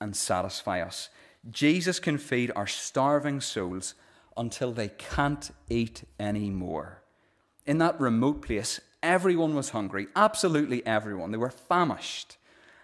and 0.00 0.14
satisfy 0.14 0.80
us. 0.80 1.08
Jesus 1.50 1.98
can 1.98 2.18
feed 2.18 2.52
our 2.54 2.66
starving 2.66 3.40
souls 3.40 3.94
until 4.36 4.72
they 4.72 4.88
can't 4.88 5.50
eat 5.68 6.04
anymore. 6.18 7.02
In 7.66 7.78
that 7.78 8.00
remote 8.00 8.42
place, 8.42 8.80
everyone 9.02 9.54
was 9.54 9.70
hungry, 9.70 10.08
absolutely 10.14 10.84
everyone. 10.86 11.30
They 11.30 11.38
were 11.38 11.50
famished. 11.50 12.36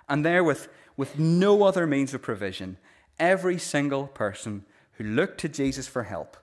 And 0.09 0.25
there, 0.25 0.43
with, 0.43 0.69
with 0.97 1.19
no 1.19 1.63
other 1.63 1.87
means 1.87 2.15
of 2.15 2.23
provision, 2.23 2.79
every 3.21 3.59
single 3.59 4.09
person 4.09 4.65
who 4.95 5.05
looked 5.05 5.39
to 5.41 5.49
Jesus 5.49 5.87
for 5.87 6.03
help 6.03 6.37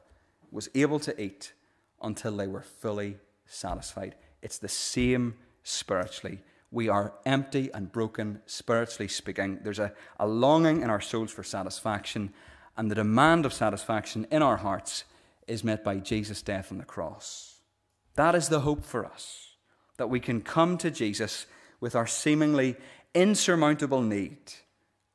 was 0.52 0.70
able 0.74 1.00
to 1.00 1.22
eat 1.22 1.52
until 2.02 2.38
they 2.38 2.48
were 2.48 2.62
fully 2.62 3.18
satisfied. 3.46 4.16
It's 4.42 4.60
the 4.60 4.70
same 4.70 5.36
spiritually. 5.64 6.40
We 6.72 6.88
are 6.90 7.14
empty 7.26 7.70
and 7.74 7.92
broken, 7.92 8.42
spiritually 8.46 9.08
speaking. 9.08 9.60
There's 9.64 9.80
a, 9.80 9.94
a 10.20 10.28
longing 10.28 10.82
in 10.82 10.90
our 10.90 11.02
souls 11.02 11.32
for 11.32 11.44
satisfaction, 11.44 12.34
and 12.78 12.92
the 12.92 12.96
demand 12.96 13.46
of 13.46 13.54
satisfaction 13.54 14.28
in 14.32 14.42
our 14.42 14.58
hearts 14.58 15.04
is 15.48 15.64
met 15.64 15.84
by 15.84 15.98
Jesus' 15.98 16.42
death 16.42 16.72
on 16.72 16.78
the 16.78 16.86
cross. 16.86 17.56
That 18.16 18.36
is 18.36 18.50
the 18.50 18.62
hope 18.62 18.84
for 18.84 19.06
us, 19.06 19.56
that 19.98 20.10
we 20.10 20.20
can 20.20 20.42
come 20.42 20.78
to 20.80 20.92
Jesus 20.92 21.46
with 21.80 21.96
our 21.96 22.08
seemingly 22.08 22.76
insurmountable 23.14 24.02
need 24.02 24.38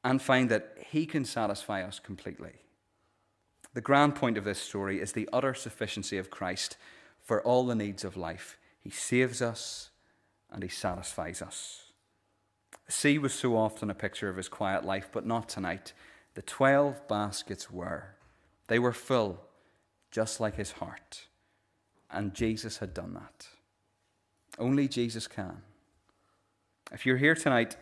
and 0.05 0.21
find 0.21 0.51
that 0.51 0.72
He 0.93 1.07
can 1.07 1.25
satisfy 1.25 1.83
us 1.83 1.99
completely. 1.99 2.53
The 3.73 3.81
grand 3.81 4.15
point 4.15 4.37
of 4.37 4.45
this 4.45 4.59
story 4.61 5.01
is 5.01 5.13
the 5.13 5.27
utter 5.33 5.55
sufficiency 5.55 6.19
of 6.19 6.29
Christ 6.29 6.77
for 7.23 7.43
all 7.43 7.65
the 7.65 7.75
needs 7.75 8.05
of 8.05 8.15
life. 8.15 8.59
He 8.79 8.91
saves 8.91 9.41
us 9.41 9.89
and 10.51 10.63
He 10.63 10.69
satisfies 10.69 11.41
us. 11.41 11.93
The 12.85 12.93
sea 12.93 13.17
was 13.17 13.33
so 13.33 13.57
often 13.57 13.89
a 13.89 13.95
picture 13.95 14.29
of 14.29 14.37
His 14.37 14.51
quiet 14.51 14.85
life, 14.85 15.09
but 15.11 15.25
not 15.25 15.49
tonight. 15.49 15.95
The 16.35 16.43
twelve 16.43 17.09
baskets 17.09 17.71
were. 17.71 18.15
They 18.67 18.79
were 18.79 18.93
full, 18.93 19.41
just 20.11 20.41
like 20.41 20.57
his 20.57 20.73
heart. 20.73 21.23
And 22.11 22.35
Jesus 22.35 22.79
had 22.79 22.93
done 22.93 23.15
that. 23.15 23.49
Only 24.59 24.89
Jesus 24.89 25.27
can. 25.27 25.63
If 26.93 27.07
you're 27.07 27.17
here 27.17 27.35
tonight 27.35 27.79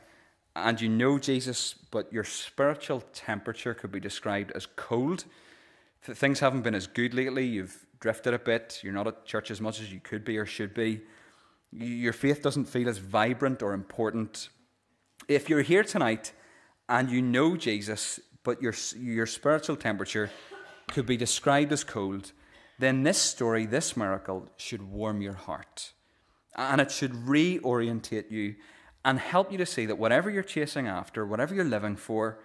and 0.65 0.81
you 0.81 0.89
know 0.89 1.19
Jesus, 1.19 1.75
but 1.91 2.13
your 2.13 2.25
spiritual 2.25 3.03
temperature 3.13 3.75
could 3.75 3.93
be 3.93 4.01
described 4.01 4.53
as 4.53 4.67
cold, 4.77 5.25
things 6.03 6.41
haven't 6.41 6.63
been 6.63 6.75
as 6.75 6.87
good 6.87 7.15
lately, 7.15 7.47
you've 7.47 7.87
drifted 8.01 8.35
a 8.35 8.39
bit, 8.39 8.81
you're 8.83 8.93
not 8.93 9.07
at 9.07 9.27
church 9.27 9.51
as 9.51 9.61
much 9.61 9.81
as 9.81 9.93
you 9.93 10.01
could 10.01 10.25
be 10.25 10.39
or 10.39 10.47
should 10.47 10.75
be, 10.75 11.03
your 11.73 12.13
faith 12.13 12.43
doesn't 12.43 12.65
feel 12.65 12.89
as 12.89 12.99
vibrant 12.99 13.63
or 13.63 13.73
important. 13.73 14.49
If 15.29 15.49
you're 15.49 15.63
here 15.63 15.85
tonight 15.85 16.33
and 16.89 17.11
you 17.11 17.23
know 17.23 17.57
Jesus, 17.57 18.19
but 18.43 18.61
your, 18.63 18.75
your 18.99 19.27
spiritual 19.27 19.77
temperature 19.77 20.31
could 20.89 21.07
be 21.07 21.17
described 21.17 21.73
as 21.73 21.85
cold, 21.85 22.33
then 22.79 23.03
this 23.03 23.19
story, 23.19 23.67
this 23.67 23.97
miracle, 23.97 24.49
should 24.57 24.83
warm 24.83 25.21
your 25.21 25.35
heart. 25.35 25.93
And 26.57 26.81
it 26.81 26.91
should 26.91 27.13
reorientate 27.13 28.31
you 28.31 28.57
and 29.05 29.19
help 29.19 29.51
you 29.51 29.59
to 29.59 29.67
see 29.67 29.87
that 29.87 29.99
whatever 29.99 30.31
you're 30.31 30.43
chasing 30.43 30.87
after, 30.87 31.25
whatever 31.27 31.55
you're 31.55 31.65
living 31.65 31.97
for, 31.97 32.39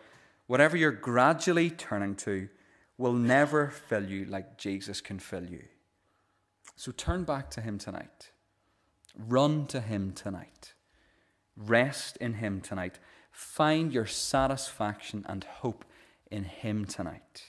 whatever 0.47 0.77
you're 0.77 0.91
gradually 0.91 1.69
turning 1.69 2.15
to, 2.15 2.47
will 2.97 3.13
never 3.13 3.69
fill 3.69 4.05
you 4.05 4.25
like 4.25 4.57
Jesus 4.57 5.01
can 5.01 5.19
fill 5.19 5.45
you. 5.45 5.63
So 6.75 6.91
turn 6.91 7.23
back 7.23 7.49
to 7.51 7.61
Him 7.61 7.77
tonight. 7.77 8.31
Run 9.17 9.65
to 9.67 9.81
Him 9.81 10.11
tonight. 10.13 10.73
Rest 11.57 12.17
in 12.17 12.35
Him 12.35 12.61
tonight. 12.61 12.99
Find 13.31 13.93
your 13.93 14.05
satisfaction 14.05 15.25
and 15.27 15.43
hope 15.43 15.83
in 16.31 16.45
Him 16.45 16.85
tonight. 16.85 17.43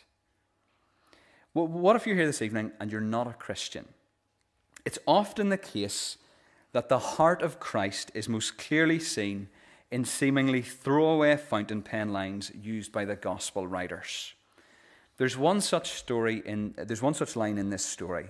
Well, 1.54 1.68
what 1.68 1.96
if 1.96 2.06
you're 2.06 2.16
here 2.16 2.26
this 2.26 2.42
evening 2.42 2.72
and 2.80 2.92
you're 2.92 3.00
not 3.00 3.26
a 3.26 3.32
Christian? 3.32 3.86
It's 4.84 4.98
often 5.06 5.48
the 5.48 5.56
case 5.56 6.18
that 6.72 6.88
the 6.88 6.98
heart 6.98 7.42
of 7.42 7.60
Christ 7.60 8.10
is 8.14 8.28
most 8.28 8.58
clearly 8.58 8.98
seen 8.98 9.48
in 9.90 10.04
seemingly 10.04 10.62
throwaway 10.62 11.36
fountain 11.36 11.82
pen 11.82 12.12
lines 12.12 12.52
used 12.54 12.92
by 12.92 13.04
the 13.04 13.16
gospel 13.16 13.66
writers. 13.66 14.34
There's 15.16 15.36
one 15.36 15.60
such 15.60 15.90
story 15.90 16.42
in 16.44 16.74
there's 16.76 17.02
one 17.02 17.14
such 17.14 17.36
line 17.36 17.58
in 17.58 17.70
this 17.70 17.84
story. 17.84 18.28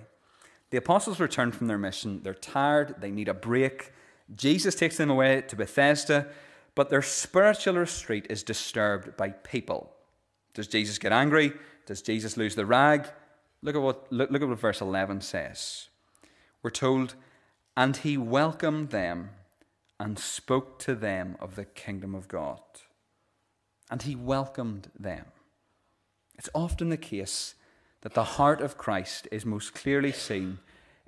The 0.71 0.79
apostles 0.79 1.21
return 1.21 1.53
from 1.53 1.67
their 1.67 1.79
mission. 1.79 2.23
They're 2.23 2.35
tired, 2.35 2.97
they 3.01 3.11
need 3.11 3.29
a 3.29 3.35
break. 3.35 3.93
Jesus 4.35 4.75
takes 4.75 4.97
them 4.97 5.11
away 5.11 5.43
to 5.43 5.57
Bethsaida, 5.57 6.29
but 6.75 6.91
their 6.91 7.03
spiritual 7.03 7.75
retreat 7.75 8.27
is 8.29 8.43
disturbed 8.43 9.17
by 9.17 9.31
people. 9.31 9.93
Does 10.55 10.67
Jesus 10.67 10.99
get 10.99 11.13
angry? 11.13 11.53
Does 11.87 12.03
Jesus 12.03 12.37
lose 12.37 12.55
the 12.55 12.67
rag? 12.67 13.09
Look 13.63 13.77
at 13.77 13.83
what, 13.83 14.13
look, 14.13 14.31
look 14.31 14.43
at 14.43 14.49
what 14.49 14.59
verse 14.59 14.81
11 14.81 15.21
says. 15.21 15.89
We're 16.63 16.71
told, 16.71 17.15
And 17.77 17.99
he 17.99 18.17
welcomed 18.17 18.91
them 18.91 19.31
and 20.01 20.19
spoke 20.19 20.79
to 20.81 20.95
them 20.95 21.37
of 21.41 21.57
the 21.57 21.65
kingdom 21.65 22.15
of 22.15 22.29
God. 22.29 22.61
And 23.91 24.03
he 24.03 24.15
welcomed 24.15 24.91
them. 24.99 25.27
It's 26.39 26.51
often 26.55 26.89
the 26.89 26.97
case 26.97 27.55
that 28.03 28.15
the 28.15 28.25
heart 28.25 28.61
of 28.61 28.79
Christ 28.79 29.29
is 29.31 29.47
most 29.47 29.75
clearly 29.75 30.13
seen 30.13 30.59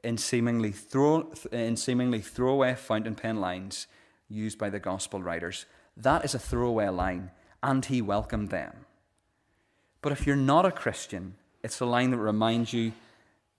in 0.03 0.17
seemingly, 0.17 0.73
throw, 0.73 1.33
in 1.53 1.77
seemingly 1.77 2.21
throwaway 2.21 2.75
fountain 2.75 3.15
pen 3.15 3.41
lines 3.41 3.87
used 4.29 4.59
by 4.59 4.71
the 4.71 4.79
gospel 4.79 5.23
writers. 5.23 5.67
That 5.97 6.25
is 6.25 6.35
a 6.35 6.39
throwaway 6.39 6.89
line, 6.89 7.31
and 7.63 7.85
he 7.85 8.01
welcomed 8.01 8.51
them. 8.51 8.87
But 10.01 10.13
if 10.13 10.27
you're 10.27 10.37
not 10.37 10.65
a 10.65 10.71
Christian, 10.71 11.35
it's 11.63 11.81
a 11.81 11.87
line 11.87 12.11
that 12.13 12.19
reminds 12.19 12.73
you 12.73 12.93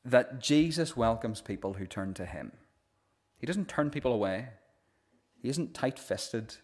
that 0.05 0.39
Jesus 0.39 0.95
welcomes 0.95 1.41
people 1.41 1.73
who 1.73 1.85
turn 1.85 2.13
to 2.15 2.25
him. 2.25 2.53
He 3.39 3.47
doesn't 3.47 3.69
turn 3.69 3.89
people 3.89 4.13
away, 4.13 4.49
he 5.41 5.49
isn't 5.49 5.73
tight 5.73 5.97
fisted. 5.97 6.55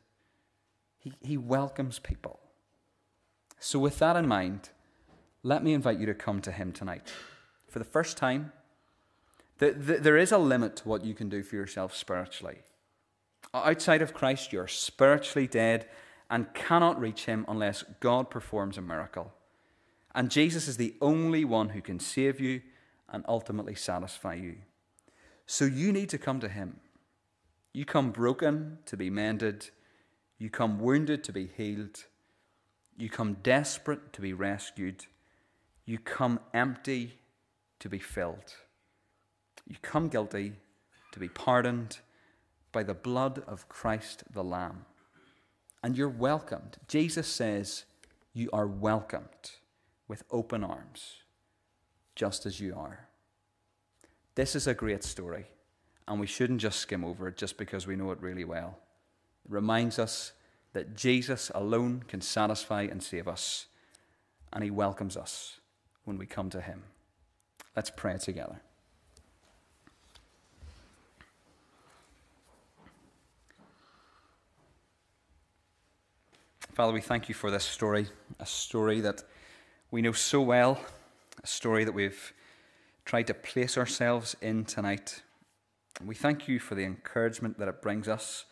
He, 0.97 1.13
he 1.21 1.37
welcomes 1.37 1.99
people. 1.99 2.39
So, 3.59 3.77
with 3.77 3.99
that 3.99 4.15
in 4.15 4.27
mind, 4.27 4.69
let 5.43 5.63
me 5.63 5.73
invite 5.73 5.99
you 5.99 6.07
to 6.07 6.15
come 6.15 6.41
to 6.41 6.51
him 6.51 6.71
tonight. 6.71 7.13
For 7.69 7.77
the 7.77 7.85
first 7.85 8.17
time, 8.17 8.51
the, 9.59 9.71
the, 9.71 9.97
there 9.97 10.17
is 10.17 10.31
a 10.31 10.37
limit 10.37 10.75
to 10.77 10.89
what 10.89 11.05
you 11.05 11.13
can 11.13 11.29
do 11.29 11.43
for 11.43 11.55
yourself 11.55 11.95
spiritually. 11.95 12.57
Outside 13.53 14.01
of 14.01 14.13
Christ, 14.13 14.51
you're 14.51 14.67
spiritually 14.67 15.47
dead 15.47 15.87
and 16.29 16.53
cannot 16.53 16.99
reach 16.99 17.25
him 17.25 17.45
unless 17.47 17.83
God 17.99 18.29
performs 18.29 18.77
a 18.77 18.81
miracle. 18.81 19.33
And 20.13 20.31
Jesus 20.31 20.67
is 20.67 20.77
the 20.77 20.95
only 21.01 21.45
one 21.45 21.69
who 21.69 21.81
can 21.81 21.99
save 21.99 22.39
you 22.39 22.61
and 23.09 23.23
ultimately 23.27 23.75
satisfy 23.75 24.33
you. 24.33 24.55
So 25.45 25.65
you 25.65 25.91
need 25.91 26.09
to 26.09 26.17
come 26.17 26.39
to 26.39 26.49
Him. 26.49 26.79
You 27.73 27.85
come 27.85 28.11
broken 28.11 28.79
to 28.85 28.95
be 28.97 29.09
mended, 29.09 29.69
you 30.37 30.49
come 30.49 30.79
wounded 30.79 31.23
to 31.25 31.33
be 31.33 31.49
healed, 31.57 32.05
you 32.97 33.09
come 33.09 33.37
desperate 33.43 34.13
to 34.13 34.21
be 34.21 34.33
rescued, 34.33 35.05
you 35.85 35.99
come 35.99 36.39
empty 36.53 37.19
to 37.79 37.89
be 37.89 37.99
filled. 37.99 38.55
You 39.67 39.75
come 39.81 40.09
guilty 40.09 40.53
to 41.11 41.19
be 41.19 41.27
pardoned 41.27 41.99
by 42.71 42.83
the 42.83 42.93
blood 42.93 43.43
of 43.47 43.67
Christ 43.69 44.23
the 44.31 44.43
Lamb. 44.43 44.85
And 45.83 45.97
you're 45.97 46.09
welcomed. 46.09 46.77
Jesus 46.87 47.27
says, 47.27 47.85
You 48.33 48.49
are 48.53 48.67
welcomed 48.67 49.51
with 50.07 50.23
open 50.31 50.63
arms, 50.63 51.17
just 52.15 52.45
as 52.45 52.59
you 52.59 52.75
are. 52.75 53.04
This 54.35 54.53
is 54.53 54.67
a 54.67 54.73
great 54.73 55.01
story, 55.03 55.45
and 56.09 56.19
we 56.19 56.27
shouldn't 56.27 56.59
just 56.59 56.79
skim 56.79 57.05
over 57.05 57.29
it 57.29 57.37
just 57.37 57.57
because 57.57 57.87
we 57.87 57.95
know 57.95 58.11
it 58.11 58.21
really 58.21 58.43
well. 58.43 58.77
It 59.45 59.51
reminds 59.51 59.97
us 59.97 60.33
that 60.73 60.93
Jesus 60.93 61.49
alone 61.55 62.03
can 62.09 62.19
satisfy 62.19 62.81
and 62.81 63.01
save 63.01 63.29
us, 63.29 63.67
and 64.51 64.61
he 64.61 64.69
welcomes 64.69 65.15
us 65.15 65.61
when 66.03 66.17
we 66.17 66.25
come 66.25 66.49
to 66.49 66.59
him. 66.59 66.83
Let's 67.77 67.89
pray 67.89 68.17
together. 68.17 68.59
Father, 76.73 76.91
we 76.91 76.99
thank 76.99 77.29
you 77.29 77.35
for 77.35 77.49
this 77.49 77.63
story, 77.63 78.07
a 78.37 78.45
story 78.45 78.99
that 78.99 79.23
we 79.91 80.01
know 80.01 80.11
so 80.11 80.41
well, 80.41 80.77
a 81.41 81.47
story 81.47 81.85
that 81.85 81.93
we've 81.93 82.33
tried 83.05 83.27
to 83.27 83.33
place 83.33 83.77
ourselves 83.77 84.35
in 84.41 84.65
tonight. 84.65 85.21
We 86.03 86.15
thank 86.15 86.47
you 86.47 86.59
for 86.59 86.75
the 86.75 86.83
encouragement 86.83 87.59
that 87.59 87.67
it 87.67 87.81
brings 87.81 88.07
us, 88.07 88.45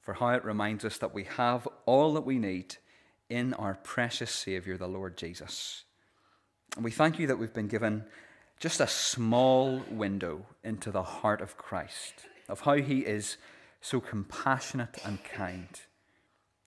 for 0.00 0.14
how 0.14 0.30
it 0.30 0.44
reminds 0.44 0.84
us 0.84 0.98
that 0.98 1.14
we 1.14 1.24
have 1.24 1.66
all 1.86 2.12
that 2.14 2.26
we 2.26 2.38
need 2.38 2.76
in 3.30 3.54
our 3.54 3.74
precious 3.74 4.30
Saviour, 4.30 4.76
the 4.76 4.88
Lord 4.88 5.16
Jesus. 5.16 5.84
And 6.76 6.84
we 6.84 6.90
thank 6.90 7.18
you 7.18 7.26
that 7.28 7.38
we've 7.38 7.54
been 7.54 7.68
given 7.68 8.04
just 8.58 8.80
a 8.80 8.86
small 8.86 9.82
window 9.90 10.46
into 10.62 10.90
the 10.90 11.02
heart 11.02 11.40
of 11.40 11.56
Christ, 11.56 12.26
of 12.48 12.60
how 12.60 12.74
he 12.74 13.00
is 13.00 13.36
so 13.80 14.00
compassionate 14.00 14.98
and 15.04 15.22
kind. 15.24 15.80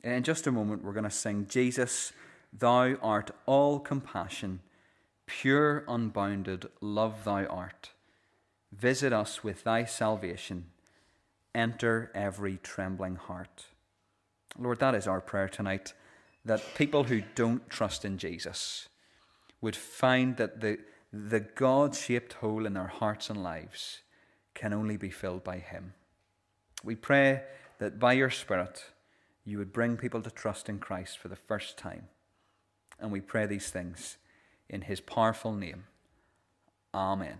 In 0.04 0.24
just 0.24 0.48
a 0.48 0.52
moment, 0.52 0.84
we're 0.84 0.94
going 0.94 1.04
to 1.04 1.10
sing 1.10 1.48
Jesus 1.50 2.14
Thou 2.58 2.96
art 3.02 3.32
all 3.46 3.80
compassion, 3.80 4.62
pure, 5.26 5.84
unbounded 5.88 6.68
love, 6.82 7.24
thou 7.24 7.46
art. 7.46 7.92
Visit 8.72 9.14
us 9.14 9.44
with 9.44 9.64
thy 9.64 9.86
salvation. 9.86 10.66
Enter 11.54 12.12
every 12.14 12.60
trembling 12.62 13.16
heart. 13.16 13.66
Lord, 14.58 14.80
that 14.80 14.96
is 14.96 15.08
our 15.08 15.22
prayer 15.22 15.50
tonight 15.50 15.94
that 16.44 16.76
people 16.76 17.06
who 17.06 17.24
don't 17.34 17.68
trust 17.70 18.06
in 18.06 18.18
Jesus 18.18 18.88
would 19.62 19.76
find 19.76 20.38
that 20.38 20.62
the, 20.62 20.78
the 21.12 21.40
God 21.40 21.96
shaped 21.96 22.34
hole 22.34 22.66
in 22.66 22.74
their 22.74 22.88
hearts 22.88 23.30
and 23.30 23.42
lives 23.42 24.02
can 24.54 24.74
only 24.74 24.96
be 24.96 25.10
filled 25.10 25.44
by 25.44 25.58
Him. 25.58 25.94
We 26.84 26.96
pray 26.96 27.42
that 27.80 28.00
by 28.00 28.14
your 28.14 28.30
Spirit, 28.30 28.86
you 29.44 29.58
would 29.58 29.74
bring 29.74 29.98
people 29.98 30.22
to 30.22 30.30
trust 30.30 30.70
in 30.70 30.80
Christ 30.80 31.18
for 31.18 31.28
the 31.28 31.36
first 31.36 31.78
time. 31.78 32.08
And 33.00 33.12
we 33.12 33.22
pray 33.22 33.46
these 33.46 33.70
things 33.70 34.18
in 34.70 34.82
his 34.82 35.00
powerful 35.00 35.54
name. 35.54 35.86
Amen. 36.94 37.40